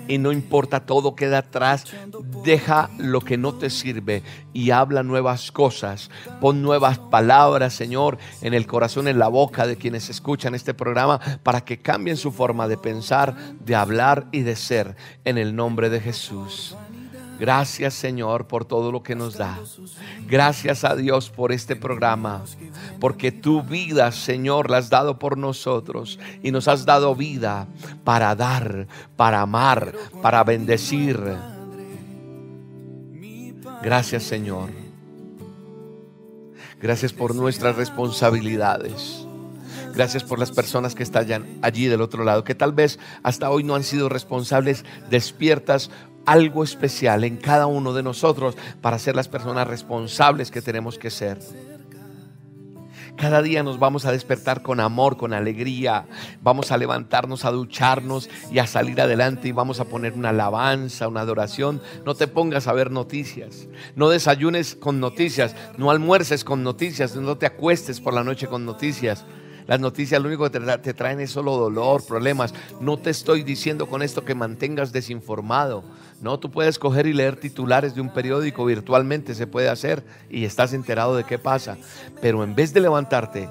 y 0.08 0.18
no 0.18 0.32
importa 0.32 0.86
todo 0.86 1.14
queda 1.14 1.38
atrás, 1.38 1.84
deja 2.44 2.90
lo 2.98 3.20
que 3.20 3.36
no 3.36 3.54
te 3.54 3.70
sirve 3.70 4.22
y 4.52 4.70
habla 4.70 5.02
nuevas 5.02 5.52
cosas. 5.52 6.10
Pon 6.40 6.62
nuevas 6.62 6.98
palabras, 6.98 7.74
Señor, 7.74 8.18
en 8.40 8.54
el 8.54 8.66
corazón, 8.66 9.08
en 9.08 9.18
la 9.18 9.28
boca 9.28 9.66
de 9.66 9.76
quienes 9.76 10.08
escuchan 10.10 10.54
este 10.54 10.74
programa 10.74 11.20
para 11.42 11.62
que 11.62 11.80
cambien 11.80 12.16
su 12.16 12.32
forma 12.32 12.68
de 12.68 12.78
pensar, 12.78 13.36
de 13.60 13.74
hablar 13.74 14.26
y 14.32 14.40
de 14.40 14.56
ser 14.56 14.96
en 15.24 15.38
el 15.38 15.54
nombre 15.54 15.90
de 15.90 16.00
Jesús. 16.00 16.76
Gracias 17.38 17.94
Señor 17.94 18.46
por 18.46 18.64
todo 18.64 18.90
lo 18.92 19.02
que 19.02 19.14
nos 19.14 19.36
da. 19.36 19.58
Gracias 20.26 20.84
a 20.84 20.96
Dios 20.96 21.30
por 21.30 21.52
este 21.52 21.76
programa. 21.76 22.44
Porque 23.00 23.32
tu 23.32 23.62
vida, 23.62 24.10
Señor, 24.12 24.70
la 24.70 24.78
has 24.78 24.90
dado 24.90 25.18
por 25.18 25.36
nosotros. 25.36 26.18
Y 26.42 26.50
nos 26.50 26.68
has 26.68 26.86
dado 26.86 27.14
vida 27.14 27.66
para 28.04 28.34
dar, 28.34 28.86
para 29.16 29.42
amar, 29.42 29.92
para 30.22 30.44
bendecir. 30.44 31.18
Gracias 33.82 34.22
Señor. 34.22 34.70
Gracias 36.80 37.12
por 37.12 37.34
nuestras 37.34 37.76
responsabilidades. 37.76 39.26
Gracias 39.94 40.24
por 40.24 40.38
las 40.38 40.52
personas 40.52 40.94
que 40.94 41.02
están 41.02 41.58
allí 41.62 41.86
del 41.86 42.02
otro 42.02 42.22
lado, 42.22 42.44
que 42.44 42.54
tal 42.54 42.72
vez 42.72 42.98
hasta 43.22 43.48
hoy 43.48 43.64
no 43.64 43.74
han 43.74 43.82
sido 43.82 44.10
responsables, 44.10 44.84
despiertas 45.08 45.90
algo 46.26 46.64
especial 46.64 47.24
en 47.24 47.36
cada 47.36 47.66
uno 47.66 47.94
de 47.94 48.02
nosotros 48.02 48.56
para 48.80 48.98
ser 48.98 49.16
las 49.16 49.28
personas 49.28 49.66
responsables 49.66 50.50
que 50.50 50.60
tenemos 50.60 50.98
que 50.98 51.10
ser. 51.10 51.38
Cada 53.16 53.40
día 53.40 53.62
nos 53.62 53.78
vamos 53.78 54.04
a 54.04 54.12
despertar 54.12 54.60
con 54.60 54.78
amor, 54.78 55.16
con 55.16 55.32
alegría. 55.32 56.06
Vamos 56.42 56.70
a 56.70 56.76
levantarnos, 56.76 57.46
a 57.46 57.50
ducharnos 57.50 58.28
y 58.52 58.58
a 58.58 58.66
salir 58.66 59.00
adelante 59.00 59.48
y 59.48 59.52
vamos 59.52 59.80
a 59.80 59.86
poner 59.86 60.12
una 60.12 60.28
alabanza, 60.28 61.08
una 61.08 61.22
adoración. 61.22 61.80
No 62.04 62.14
te 62.14 62.28
pongas 62.28 62.66
a 62.66 62.74
ver 62.74 62.90
noticias. 62.90 63.68
No 63.94 64.10
desayunes 64.10 64.74
con 64.74 65.00
noticias. 65.00 65.56
No 65.78 65.90
almuerces 65.90 66.44
con 66.44 66.62
noticias. 66.62 67.16
No 67.16 67.38
te 67.38 67.46
acuestes 67.46 68.02
por 68.02 68.12
la 68.12 68.22
noche 68.22 68.48
con 68.48 68.66
noticias. 68.66 69.24
Las 69.66 69.80
noticias 69.80 70.20
lo 70.20 70.28
único 70.28 70.48
que 70.48 70.60
te, 70.60 70.94
traen 70.94 71.20
es 71.20 71.30
solo 71.30 71.56
dolor, 71.56 72.04
problemas. 72.06 72.54
No 72.80 72.96
te 72.98 73.10
estoy 73.10 73.42
diciendo 73.42 73.86
con 73.86 74.02
esto 74.02 74.24
que 74.24 74.34
mantengas 74.34 74.92
desinformado. 74.92 75.82
No, 76.20 76.38
tú 76.38 76.50
puedes 76.50 76.78
coger 76.78 77.06
y 77.06 77.12
leer 77.12 77.36
titulares 77.36 77.94
de 77.94 78.00
un 78.00 78.12
periódico 78.12 78.64
virtualmente, 78.64 79.34
se 79.34 79.46
puede 79.46 79.68
hacer 79.68 80.04
y 80.30 80.44
estás 80.44 80.72
enterado 80.72 81.16
de 81.16 81.24
qué 81.24 81.38
pasa. 81.38 81.76
Pero 82.20 82.44
en 82.44 82.54
vez 82.54 82.72
de 82.72 82.80
levantarte 82.80 83.48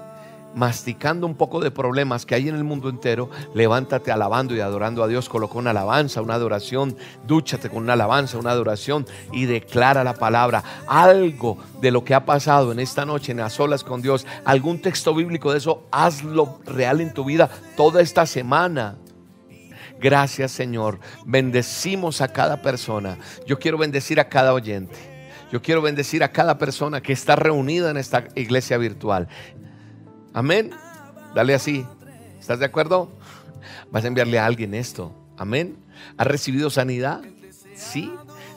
masticando 0.56 1.28
un 1.28 1.36
poco 1.36 1.60
de 1.60 1.70
problemas 1.70 2.26
que 2.26 2.34
hay 2.34 2.50
en 2.50 2.56
el 2.56 2.64
mundo 2.64 2.90
entero, 2.90 3.30
levántate 3.54 4.12
alabando 4.12 4.56
y 4.56 4.62
adorando 4.62 5.04
a 5.04 5.08
Dios, 5.08 5.30
coloca 5.30 5.58
una 5.58 5.72
alabanza, 5.72 6.22
una 6.22 6.34
adoración, 6.34 6.96
dúchate 7.28 7.70
con 7.70 7.84
una 7.84 7.94
alabanza, 7.94 8.38
una 8.38 8.52
adoración 8.52 9.06
y 9.32 9.46
declara 9.46 10.04
la 10.04 10.14
palabra. 10.14 10.64
Algo 10.88 11.58
de 11.82 11.92
lo 11.92 12.04
que 12.04 12.16
ha 12.16 12.26
pasado 12.26 12.72
en 12.72 12.80
esta 12.80 13.06
noche 13.06 13.34
en 13.34 13.40
las 13.40 13.60
olas 13.60 13.84
con 13.84 14.02
Dios, 14.02 14.26
algún 14.46 14.82
texto 14.82 15.14
bíblico 15.14 15.52
de 15.52 15.58
eso, 15.60 15.84
hazlo 15.92 16.60
real 16.66 17.02
en 17.02 17.14
tu 17.14 17.26
vida 17.26 17.50
toda 17.76 18.02
esta 18.02 18.26
semana. 18.26 18.98
Gracias 20.00 20.52
Señor, 20.52 21.00
bendecimos 21.26 22.22
a 22.22 22.30
cada 22.30 22.62
persona. 22.62 23.18
Yo 23.46 23.60
quiero 23.60 23.78
bendecir 23.78 24.20
a 24.20 24.30
cada 24.30 24.54
oyente. 24.54 25.16
Yo 25.52 25.62
quiero 25.62 25.82
bendecir 25.82 26.24
a 26.24 26.32
cada 26.32 26.58
persona 26.58 27.02
que 27.02 27.14
está 27.14 27.36
reunida 27.36 27.92
en 27.92 27.98
esta 27.98 28.26
iglesia 28.36 28.78
virtual. 28.78 29.28
Amén. 30.36 30.72
Dale 31.34 31.56
así. 31.56 31.86
¿Estás 32.38 32.60
de 32.60 32.66
acuerdo? 32.66 33.10
Vas 33.90 34.04
a 34.04 34.08
enviarle 34.08 34.38
a 34.38 34.46
alguien 34.46 34.74
esto. 34.74 35.14
Amén. 35.38 35.78
¿Has 36.18 36.28
recibido 36.28 36.70
sanidad? 36.70 37.22
Sí. 37.74 38.12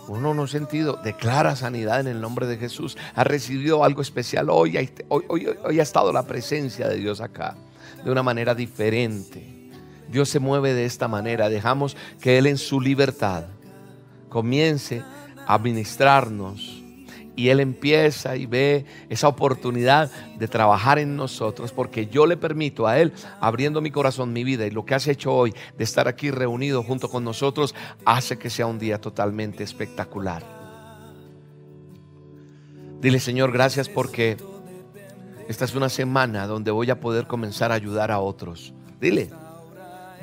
Uno 0.08 0.34
no 0.34 0.48
sentido. 0.48 0.98
Declara 1.04 1.54
sanidad 1.54 2.00
en 2.00 2.08
el 2.08 2.20
nombre 2.20 2.48
de 2.48 2.56
Jesús. 2.56 2.98
¿Has 3.14 3.28
recibido 3.28 3.84
algo 3.84 4.02
especial? 4.02 4.50
Hoy, 4.50 4.76
hoy, 5.06 5.24
hoy, 5.28 5.48
hoy 5.64 5.78
ha 5.78 5.82
estado 5.84 6.12
la 6.12 6.26
presencia 6.26 6.88
de 6.88 6.96
Dios 6.96 7.20
acá. 7.20 7.56
De 8.04 8.10
una 8.10 8.24
manera 8.24 8.56
diferente. 8.56 9.70
Dios 10.10 10.28
se 10.28 10.40
mueve 10.40 10.74
de 10.74 10.84
esta 10.84 11.06
manera. 11.06 11.48
Dejamos 11.48 11.96
que 12.20 12.38
Él 12.38 12.48
en 12.48 12.58
su 12.58 12.80
libertad 12.80 13.44
comience 14.28 15.04
a 15.46 15.58
ministrarnos 15.58 16.77
y 17.38 17.50
Él 17.50 17.60
empieza 17.60 18.34
y 18.34 18.46
ve 18.46 18.84
esa 19.08 19.28
oportunidad 19.28 20.10
de 20.36 20.48
trabajar 20.48 20.98
en 20.98 21.14
nosotros 21.14 21.70
porque 21.70 22.08
yo 22.08 22.26
le 22.26 22.36
permito 22.36 22.88
a 22.88 22.98
Él, 22.98 23.12
abriendo 23.38 23.80
mi 23.80 23.92
corazón, 23.92 24.32
mi 24.32 24.42
vida 24.42 24.66
y 24.66 24.72
lo 24.72 24.84
que 24.84 24.96
has 24.96 25.06
hecho 25.06 25.32
hoy 25.32 25.54
de 25.76 25.84
estar 25.84 26.08
aquí 26.08 26.32
reunido 26.32 26.82
junto 26.82 27.08
con 27.08 27.22
nosotros, 27.22 27.76
hace 28.04 28.38
que 28.38 28.50
sea 28.50 28.66
un 28.66 28.80
día 28.80 29.00
totalmente 29.00 29.62
espectacular. 29.62 30.42
Dile 33.00 33.20
Señor, 33.20 33.52
gracias 33.52 33.88
porque 33.88 34.36
esta 35.48 35.64
es 35.64 35.76
una 35.76 35.90
semana 35.90 36.48
donde 36.48 36.72
voy 36.72 36.90
a 36.90 36.98
poder 36.98 37.28
comenzar 37.28 37.70
a 37.70 37.76
ayudar 37.76 38.10
a 38.10 38.18
otros. 38.18 38.74
Dile, 39.00 39.30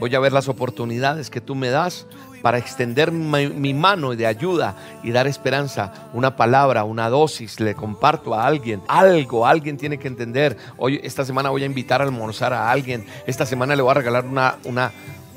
voy 0.01 0.13
a 0.13 0.19
ver 0.19 0.34
las 0.34 0.49
oportunidades 0.49 1.30
que 1.30 1.39
tú 1.39 1.56
me 1.56 1.69
das 1.69 2.08
para 2.46 2.60
extender 2.60 3.12
mi, 3.12 3.74
mano 3.74 4.16
de 4.16 4.28
ayuda 4.28 4.76
y 5.02 5.10
dar 5.10 5.26
esperanza, 5.26 5.92
una 6.14 6.36
palabra, 6.36 6.84
una 6.84 7.10
dosis, 7.10 7.60
le 7.60 7.74
comparto 7.74 8.36
a 8.36 8.46
alguien, 8.46 8.84
algo, 8.88 9.48
alguien 9.48 9.78
tiene 9.78 9.98
que 9.98 10.08
entender. 10.08 10.56
Hoy, 10.78 11.02
esta 11.04 11.26
semana 11.26 11.50
voy 11.50 11.64
a 11.64 11.66
invitar 11.66 12.02
a 12.02 12.04
almorzar 12.04 12.54
a 12.54 12.70
alguien, 12.70 13.04
esta 13.26 13.48
semana 13.48 13.76
le 13.76 13.82
voy 13.82 13.90
a 13.90 13.94
regalar 13.96 14.26
una, 14.26 14.58
una, 14.64 14.92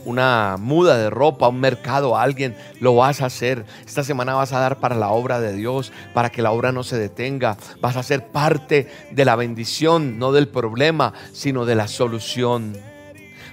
una 0.05 0.57
muda 0.59 0.99
de 0.99 1.09
ropa, 1.09 1.49
un 1.49 1.61
mercado 1.61 2.15
a 2.15 2.23
alguien, 2.23 2.55
lo 2.79 2.95
vas 2.95 3.23
a 3.23 3.27
hacer. 3.27 3.65
Esta 3.87 4.05
semana 4.05 4.35
vas 4.35 4.53
a 4.53 4.61
dar 4.61 4.77
para 4.77 4.95
la 4.95 5.09
obra 5.09 5.41
de 5.41 5.55
Dios, 5.55 5.93
para 6.13 6.29
que 6.29 6.43
la 6.43 6.53
obra 6.53 6.73
no 6.73 6.85
se 6.85 6.99
detenga. 6.99 7.57
Vas 7.81 7.97
a 7.97 8.03
ser 8.03 8.27
parte 8.27 8.87
de 9.13 9.25
la 9.25 9.35
bendición, 9.35 10.19
no 10.19 10.31
del 10.33 10.49
problema, 10.49 11.15
sino 11.33 11.65
de 11.65 11.75
la 11.75 11.89
solución 11.89 12.77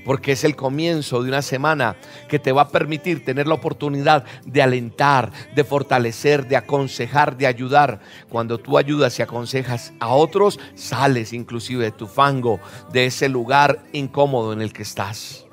porque 0.05 0.33
es 0.33 0.43
el 0.43 0.55
comienzo 0.55 1.21
de 1.21 1.29
una 1.29 1.41
semana 1.41 1.97
que 2.29 2.39
te 2.39 2.51
va 2.51 2.61
a 2.63 2.69
permitir 2.69 3.25
tener 3.25 3.47
la 3.47 3.55
oportunidad 3.55 4.23
de 4.45 4.61
alentar, 4.61 5.31
de 5.53 5.63
fortalecer, 5.63 6.47
de 6.47 6.55
aconsejar, 6.55 7.35
de 7.35 7.47
ayudar. 7.47 7.99
Cuando 8.29 8.59
tú 8.59 8.77
ayudas 8.77 9.17
y 9.19 9.23
aconsejas 9.23 9.91
a 9.99 10.09
otros, 10.09 10.59
sales 10.75 11.33
inclusive 11.33 11.83
de 11.83 11.91
tu 11.91 12.07
fango, 12.07 12.59
de 12.93 13.07
ese 13.07 13.27
lugar 13.27 13.83
incómodo 13.91 14.53
en 14.53 14.61
el 14.61 14.71
que 14.71 14.83
estás. 14.83 15.45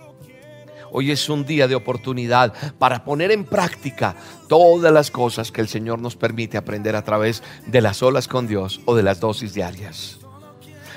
Hoy 0.95 1.11
es 1.11 1.31
un 1.31 1.47
día 1.47 1.67
de 1.69 1.75
oportunidad 1.75 2.53
para 2.79 3.03
poner 3.03 3.31
en 3.31 3.45
práctica 3.45 4.15
todas 4.47 4.93
las 4.93 5.11
cosas 5.11 5.51
que 5.51 5.63
el 5.63 5.69
Señor 5.69 5.99
nos 5.99 6.17
permite 6.17 6.59
aprender 6.59 6.97
a 6.97 7.03
través 7.03 7.43
de 7.67 7.81
las 7.81 8.03
olas 8.03 8.29
con 8.29 8.47
Dios 8.47 8.83
o 8.85 8.95
de 8.95 9.03
las 9.03 9.19
dosis 9.19 9.55
diarias 9.55 10.22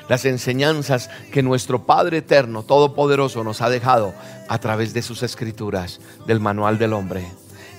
las 0.09 0.25
enseñanzas 0.25 1.09
que 1.31 1.43
nuestro 1.43 1.85
Padre 1.85 2.17
Eterno, 2.17 2.63
Todopoderoso, 2.63 3.43
nos 3.43 3.61
ha 3.61 3.69
dejado 3.69 4.13
a 4.47 4.57
través 4.59 4.93
de 4.93 5.01
sus 5.01 5.23
escrituras, 5.23 5.99
del 6.27 6.39
manual 6.39 6.77
del 6.77 6.93
hombre. 6.93 7.25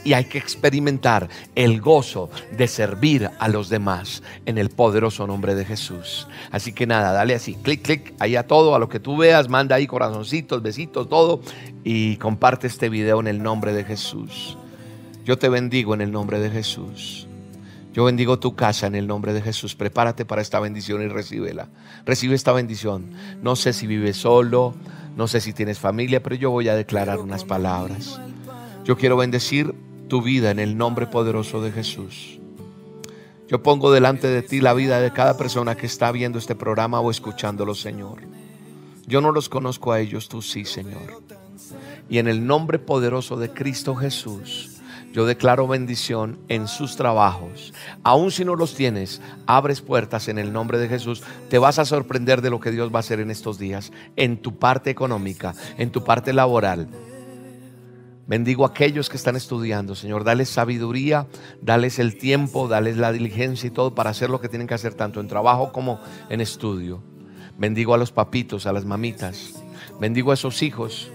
Y 0.05 0.13
hay 0.13 0.27
que 0.27 0.39
experimentar 0.39 1.29
el 1.57 1.81
gozo 1.81 2.31
de 2.57 2.69
servir 2.69 3.29
a 3.41 3.49
los 3.49 3.69
demás 3.69 4.23
en 4.45 4.57
el 4.57 4.71
poderoso 4.71 5.27
nombre 5.27 5.57
de 5.57 5.65
Jesús. 5.65 6.29
Así 6.53 6.73
que 6.73 6.87
nada, 6.87 7.13
dale 7.13 7.35
así, 7.35 7.55
clic, 7.55 7.83
clic, 7.83 8.15
ahí 8.21 8.37
a 8.37 8.47
todo, 8.47 8.77
a 8.77 8.79
lo 8.79 8.89
que 8.89 9.01
tú 9.01 9.17
veas, 9.17 9.49
manda 9.49 9.75
ahí 9.75 9.89
corazoncitos, 9.89 10.63
besitos, 10.63 11.09
todo. 11.09 11.41
Y 11.83 12.19
comparte 12.19 12.69
este 12.69 12.89
video 12.89 13.19
en 13.19 13.27
el 13.27 13.43
nombre 13.43 13.73
de 13.73 13.83
Jesús. 13.83 14.57
Yo 15.25 15.39
te 15.39 15.49
bendigo 15.49 15.93
en 15.93 16.01
el 16.01 16.13
nombre 16.13 16.39
de 16.39 16.51
Jesús. 16.51 17.26
Yo 17.97 18.05
bendigo 18.05 18.39
tu 18.39 18.55
casa 18.55 18.87
en 18.87 18.95
el 18.95 19.07
nombre 19.07 19.33
de 19.33 19.41
Jesús. 19.41 19.75
Prepárate 19.75 20.27
para 20.27 20.43
esta 20.43 20.61
bendición 20.61 21.01
y 21.01 21.09
recíbela. 21.09 21.71
Recibe 22.05 22.35
esta 22.35 22.53
bendición. 22.53 23.13
No 23.41 23.57
sé 23.57 23.73
si 23.73 23.87
vives 23.87 24.19
solo, 24.19 24.75
no 25.17 25.27
sé 25.27 25.41
si 25.41 25.55
tienes 25.55 25.79
familia, 25.79 26.23
pero 26.23 26.37
yo 26.37 26.51
voy 26.51 26.69
a 26.69 26.77
declarar 26.77 27.21
unas 27.21 27.45
palabras. 27.45 28.21
Yo 28.85 28.99
quiero 28.99 29.17
bendecir 29.17 29.75
tu 30.09 30.21
vida 30.21 30.51
en 30.51 30.59
el 30.59 30.77
nombre 30.77 31.07
poderoso 31.07 31.63
de 31.63 31.73
Jesús. 31.73 32.39
Yo 33.49 33.63
pongo 33.63 33.91
delante 33.91 34.29
de 34.29 34.43
ti 34.43 34.61
la 34.61 34.75
vida 34.75 35.01
de 35.01 35.15
cada 35.15 35.39
persona 35.39 35.75
que 35.75 35.87
está 35.87 36.13
viendo 36.13 36.39
este 36.39 36.55
programa 36.55 37.01
o 37.01 37.11
escuchándolo, 37.11 37.75
Señor. 37.75 38.19
Yo 39.07 39.23
no 39.23 39.33
los 39.33 39.49
conozco 39.49 39.93
a 39.93 40.01
ellos, 40.01 40.29
tú 40.29 40.43
sí, 40.43 40.67
Señor. 40.67 41.23
Y 42.11 42.19
en 42.19 42.29
el 42.29 42.47
nombre 42.47 42.79
poderoso 42.79 43.39
de 43.39 43.49
Cristo 43.55 43.95
Jesús, 43.95 44.76
yo 45.17 45.25
declaro 45.25 45.67
bendición 45.67 46.39
en 46.49 46.69
sus 46.69 46.95
trabajos. 46.95 47.73
Aun 48.03 48.31
si 48.31 48.45
no 48.45 48.55
los 48.55 48.75
tienes, 48.75 49.23
abres 49.47 49.81
puertas 49.81 50.29
en 50.29 50.39
el 50.39 50.53
nombre 50.53 50.77
de 50.77 50.91
Jesús. 50.91 51.23
Te 51.49 51.57
vas 51.57 51.79
a 51.79 51.87
sorprender 51.87 52.43
de 52.43 52.51
lo 52.51 52.61
que 52.61 52.71
Dios 52.71 52.93
va 52.93 52.99
a 52.99 53.01
hacer 53.01 53.21
en 53.21 53.31
estos 53.31 53.59
días, 53.59 53.93
en 54.17 54.37
tu 54.37 54.59
parte 54.59 54.91
económica, 54.91 55.55
en 55.79 55.91
tu 55.91 56.05
parte 56.05 56.35
laboral. 56.35 56.89
Bendigo 58.27 58.67
a 58.67 58.69
aquellos 58.69 59.09
que 59.09 59.17
están 59.17 59.37
estudiando, 59.37 59.95
Señor. 59.95 60.23
Dales 60.23 60.51
sabiduría, 60.51 61.27
dales 61.63 61.99
el 61.99 62.19
tiempo, 62.19 62.69
dales 62.69 62.99
la 62.99 63.11
diligencia 63.11 63.69
y 63.69 63.71
todo 63.71 63.95
para 63.95 64.11
hacer 64.11 64.29
lo 64.29 64.43
que 64.43 64.51
tienen 64.51 64.69
que 64.69 64.75
hacer, 64.75 64.93
tanto 64.93 65.21
en 65.21 65.29
trabajo 65.29 65.73
como 65.73 65.99
en 66.29 66.43
estudio. 66.43 67.03
Bendigo 67.57 67.95
a 67.95 67.99
los 67.99 68.13
papitos, 68.13 68.67
a 68.67 68.73
las 68.75 68.85
mamitas. 68.85 69.65
Bendigo 69.99 70.31
a 70.31 70.35
esos 70.35 70.63
hijos. 70.63 71.11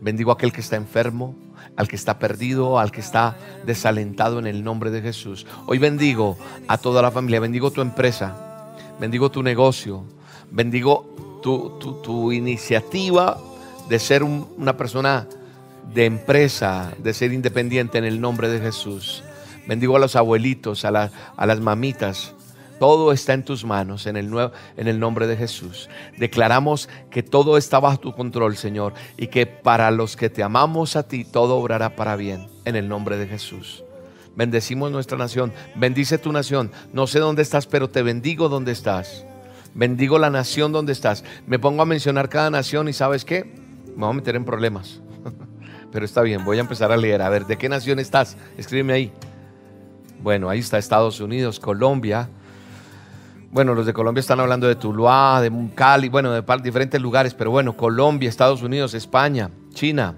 Bendigo 0.00 0.30
a 0.30 0.34
aquel 0.34 0.54
que 0.54 0.62
está 0.62 0.76
enfermo 0.76 1.47
al 1.78 1.86
que 1.86 1.94
está 1.94 2.18
perdido, 2.18 2.80
al 2.80 2.90
que 2.90 3.00
está 3.00 3.36
desalentado 3.64 4.40
en 4.40 4.48
el 4.48 4.64
nombre 4.64 4.90
de 4.90 5.00
Jesús. 5.00 5.46
Hoy 5.66 5.78
bendigo 5.78 6.36
a 6.66 6.76
toda 6.76 7.00
la 7.00 7.12
familia, 7.12 7.38
bendigo 7.38 7.70
tu 7.70 7.80
empresa, 7.80 8.74
bendigo 8.98 9.30
tu 9.30 9.44
negocio, 9.44 10.02
bendigo 10.50 11.40
tu, 11.40 12.32
iniciativa 12.32 13.38
de 13.88 13.98
ser 14.00 14.24
una 14.24 14.76
persona 14.76 15.28
de 15.94 16.04
empresa, 16.04 16.92
de 16.98 17.14
ser 17.14 17.32
independiente 17.32 17.96
en 17.96 18.04
el 18.04 18.20
nombre 18.20 18.48
de 18.48 18.58
Jesús. 18.58 19.22
Bendigo 19.68 19.94
a 19.94 20.00
los 20.00 20.16
abuelitos, 20.16 20.84
a, 20.84 21.12
a 21.36 21.46
las 21.46 21.60
mamitas, 21.60 22.34
todo 22.78 23.12
está 23.12 23.34
en 23.34 23.44
tus 23.44 23.64
manos 23.64 24.06
en 24.06 24.16
el, 24.16 24.30
nuevo, 24.30 24.52
en 24.76 24.88
el 24.88 25.00
nombre 25.00 25.26
de 25.26 25.36
Jesús. 25.36 25.88
Declaramos 26.16 26.88
que 27.10 27.22
todo 27.22 27.56
está 27.56 27.80
bajo 27.80 27.98
tu 27.98 28.14
control, 28.14 28.56
Señor, 28.56 28.94
y 29.16 29.28
que 29.28 29.46
para 29.46 29.90
los 29.90 30.16
que 30.16 30.30
te 30.30 30.42
amamos 30.42 30.96
a 30.96 31.06
ti, 31.06 31.24
todo 31.24 31.56
obrará 31.56 31.96
para 31.96 32.16
bien 32.16 32.46
en 32.64 32.76
el 32.76 32.88
nombre 32.88 33.16
de 33.16 33.26
Jesús. 33.26 33.84
Bendecimos 34.36 34.92
nuestra 34.92 35.18
nación. 35.18 35.52
Bendice 35.74 36.16
tu 36.16 36.30
nación. 36.30 36.70
No 36.92 37.08
sé 37.08 37.18
dónde 37.18 37.42
estás, 37.42 37.66
pero 37.66 37.90
te 37.90 38.02
bendigo 38.02 38.48
donde 38.48 38.70
estás. 38.70 39.24
Bendigo 39.74 40.18
la 40.18 40.30
nación 40.30 40.70
donde 40.70 40.92
estás. 40.92 41.24
Me 41.46 41.58
pongo 41.58 41.82
a 41.82 41.86
mencionar 41.86 42.28
cada 42.28 42.48
nación 42.48 42.88
y 42.88 42.92
sabes 42.92 43.24
qué? 43.24 43.44
Me 43.96 44.04
voy 44.04 44.10
a 44.10 44.12
meter 44.12 44.36
en 44.36 44.44
problemas. 44.44 45.00
Pero 45.92 46.04
está 46.04 46.22
bien, 46.22 46.44
voy 46.44 46.58
a 46.58 46.60
empezar 46.60 46.92
a 46.92 46.96
leer. 46.96 47.22
A 47.22 47.28
ver, 47.28 47.46
¿de 47.46 47.56
qué 47.56 47.68
nación 47.68 47.98
estás? 47.98 48.36
Escríbeme 48.56 48.92
ahí. 48.92 49.12
Bueno, 50.20 50.48
ahí 50.48 50.60
está 50.60 50.78
Estados 50.78 51.20
Unidos, 51.20 51.58
Colombia. 51.58 52.28
Bueno, 53.50 53.74
los 53.74 53.86
de 53.86 53.94
Colombia 53.94 54.20
están 54.20 54.40
hablando 54.40 54.68
de 54.68 54.74
Tuluá, 54.74 55.40
de 55.40 55.50
Cali, 55.74 56.10
bueno, 56.10 56.32
de 56.32 56.42
diferentes 56.62 57.00
lugares, 57.00 57.32
pero 57.32 57.50
bueno, 57.50 57.76
Colombia, 57.76 58.28
Estados 58.28 58.62
Unidos, 58.62 58.92
España, 58.92 59.50
China, 59.72 60.16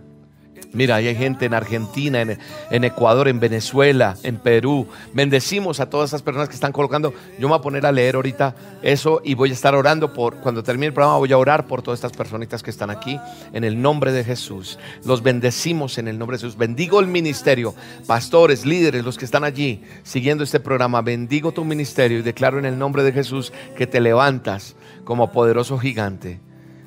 Mira, 0.73 0.97
hay 0.97 1.14
gente 1.16 1.47
en 1.47 1.55
Argentina, 1.55 2.21
en, 2.23 2.85
Ecuador, 2.85 3.27
en 3.27 3.41
Venezuela, 3.41 4.16
en 4.23 4.37
Perú. 4.37 4.87
Bendecimos 5.12 5.81
a 5.81 5.91
todas 5.91 6.11
esas 6.11 6.23
personas 6.23 6.49
que 6.49 6.55
están 6.55 6.71
colocando. 6.71 7.12
Yo 7.39 7.49
me 7.49 7.49
voy 7.49 7.59
a 7.59 7.62
poner 7.62 7.87
a 7.87 7.93
leer 7.93 8.14
ahorita 8.14 8.55
eso 8.83 9.21
y 9.25 9.35
voy 9.35 9.51
a 9.51 9.53
estar 9.53 9.75
orando 9.75 10.12
por, 10.12 10.37
cuando 10.37 10.62
termine 10.62 10.87
el 10.87 10.93
programa, 10.93 11.18
voy 11.18 11.33
a 11.33 11.39
orar 11.39 11.66
por 11.66 11.83
todas 11.83 11.99
estas 11.99 12.12
personitas 12.12 12.62
que 12.62 12.71
están 12.71 12.91
aquí 12.91 13.18
en 13.53 13.64
el 13.64 13.83
nombre 13.83 14.12
de 14.12 14.23
Jesús. 14.23 14.79
Los 15.05 15.25
bendecimos 15.25 15.99
en 15.99 16.07
el 16.07 16.18
nombre 16.18 16.37
de 16.37 16.43
Jesús. 16.43 16.57
Bendigo 16.57 17.01
el 17.01 17.09
ministerio, 17.09 17.75
pastores, 18.07 18.64
líderes, 18.64 19.05
los 19.05 19.18
que 19.18 19.25
están 19.25 19.43
allí 19.43 19.83
siguiendo 20.05 20.45
este 20.45 20.61
programa. 20.61 21.03
Bendigo 21.03 21.51
tu 21.51 21.64
ministerio 21.64 22.21
y 22.21 22.23
declaro 22.23 22.61
en 22.61 22.64
el 22.64 22.79
nombre 22.79 23.03
de 23.03 23.12
Jesús 23.12 23.53
que 23.77 23.89
te 23.89 24.01
levantas 24.01 24.77
como 25.03 25.33
poderoso 25.33 25.79
gigante 25.79 26.39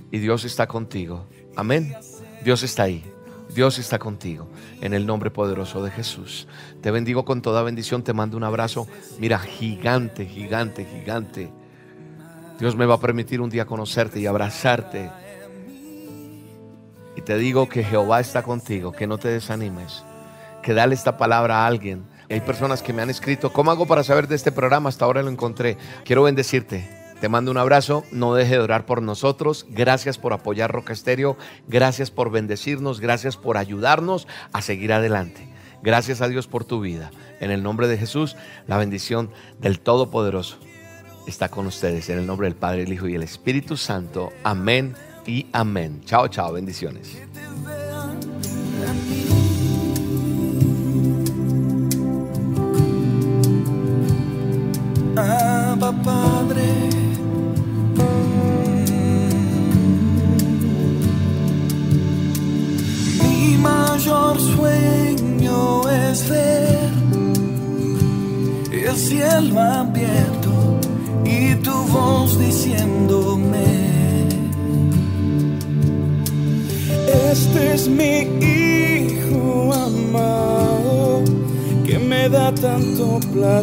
y 0.10 0.20
Dios 0.20 0.46
está 0.46 0.68
contigo. 0.68 1.28
Amén. 1.58 1.94
Dios 2.46 2.64
está 2.64 2.84
ahí. 2.84 3.12
Dios 3.54 3.80
está 3.80 3.99
contigo. 3.99 4.47
En 4.82 4.93
el 4.93 5.06
nombre 5.06 5.32
poderoso 5.32 5.84
de 5.84 5.91
Jesús. 5.91 6.47
Te 6.82 6.91
bendigo 6.91 7.26
con 7.26 7.41
toda 7.41 7.64
bendición. 7.64 8.04
Te 8.04 8.14
mando 8.14 8.38
un 8.38 8.43
abrazo. 8.43 8.88
Mira, 9.20 9.39
gigante, 9.39 10.26
gigante, 10.26 10.86
gigante. 10.86 11.51
Dios 12.60 12.76
me 12.76 12.86
va 12.86 12.95
a 12.95 12.99
permitir 12.99 13.41
un 13.41 13.49
día 13.49 13.66
conocerte 13.66 14.20
y 14.20 14.26
abrazarte. 14.26 15.10
Y 17.16 17.22
te 17.22 17.38
digo 17.38 17.70
que 17.70 17.84
Jehová 17.84 18.20
está 18.20 18.43
contigo, 18.43 18.91
que 18.91 19.08
no 19.08 19.18
te 19.18 19.28
desanimes, 19.28 20.04
que 20.62 20.74
dale 20.74 20.95
esta 20.95 21.18
palabra 21.18 21.60
a 21.60 21.68
alguien. 21.68 22.06
Hay 22.30 22.41
personas 22.41 22.82
que 22.82 22.93
me 22.93 23.01
han 23.01 23.10
escrito, 23.10 23.54
¿cómo 23.54 23.70
hago 23.70 23.86
para 23.86 24.04
saber 24.04 24.28
de 24.28 24.36
este 24.36 24.51
programa? 24.51 24.89
Hasta 24.89 25.06
ahora 25.06 25.22
lo 25.22 25.30
encontré. 25.30 25.78
Quiero 26.06 26.24
bendecirte. 26.24 27.03
Te 27.24 27.30
mando 27.30 27.51
un 27.51 27.57
abrazo, 27.57 28.03
no 28.11 28.36
deje 28.36 28.55
de 28.55 28.59
orar 28.59 28.86
por 28.86 29.01
nosotros. 29.01 29.65
Gracias 29.69 30.17
por 30.17 30.34
apoyar 30.34 30.69
Roca 30.69 30.91
Estéreo, 30.91 31.38
gracias 31.69 32.11
por 32.11 32.32
bendecirnos, 32.32 32.99
gracias 32.99 33.38
por 33.38 33.55
ayudarnos 33.55 34.28
a 34.51 34.61
seguir 34.61 34.91
adelante. 34.91 35.47
Gracias 35.82 36.19
a 36.19 36.28
Dios 36.28 36.47
por 36.47 36.65
tu 36.65 36.82
vida. 36.82 37.11
En 37.39 37.49
el 37.49 37.63
nombre 37.63 37.88
de 37.88 37.97
Jesús, 37.97 38.36
la 38.67 38.76
bendición 38.76 39.32
del 39.61 39.80
Todopoderoso 39.80 40.57
está 41.26 41.47
con 41.47 41.65
ustedes. 41.65 42.09
En 42.09 42.19
el 42.19 42.28
nombre 42.28 42.47
del 42.47 42.57
Padre, 42.57 42.84
el 42.84 42.91
Hijo 42.91 43.07
y 43.07 43.15
el 43.15 43.24
Espíritu 43.24 43.78
Santo. 43.78 44.34
Amén 44.43 44.93
y 45.26 45.45
amén. 45.53 46.01
Chao, 46.03 46.28
chao, 46.28 46.51
bendiciones. 46.51 47.21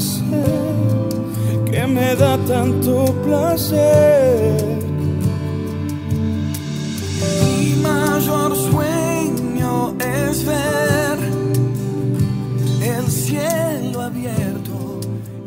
Placer, 0.00 1.70
que 1.70 1.86
me 1.86 2.16
da 2.16 2.38
tanto 2.46 3.04
placer. 3.22 4.78
Mi 7.52 7.74
mayor 7.82 8.56
sueño 8.56 9.94
es 10.00 10.44
ver 10.46 11.18
el 12.82 13.06
cielo 13.10 14.00
abierto 14.00 15.00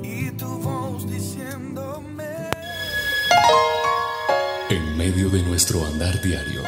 y 0.03 0.29
tu 0.31 0.49
voz 0.59 1.09
diciéndome. 1.09 2.33
En 4.69 4.97
medio 4.97 5.29
de 5.29 5.41
nuestro 5.43 5.83
andar 5.85 6.21
diario, 6.21 6.61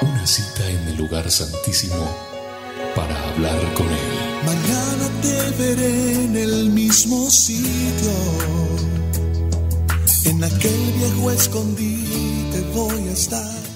una 0.00 0.26
cita 0.26 0.68
en 0.68 0.88
el 0.88 0.96
lugar 0.96 1.28
santísimo 1.30 2.32
para 2.94 3.16
hablar 3.30 3.58
con 3.74 3.86
Él. 3.86 4.32
Mañana 4.44 5.08
te 5.22 5.50
veré 5.62 6.11
mismo 6.92 7.30
sitio, 7.30 8.12
en 10.26 10.44
aquel 10.44 10.92
viejo 10.98 11.30
escondite 11.30 12.60
voy 12.74 13.08
a 13.08 13.12
estar 13.12 13.71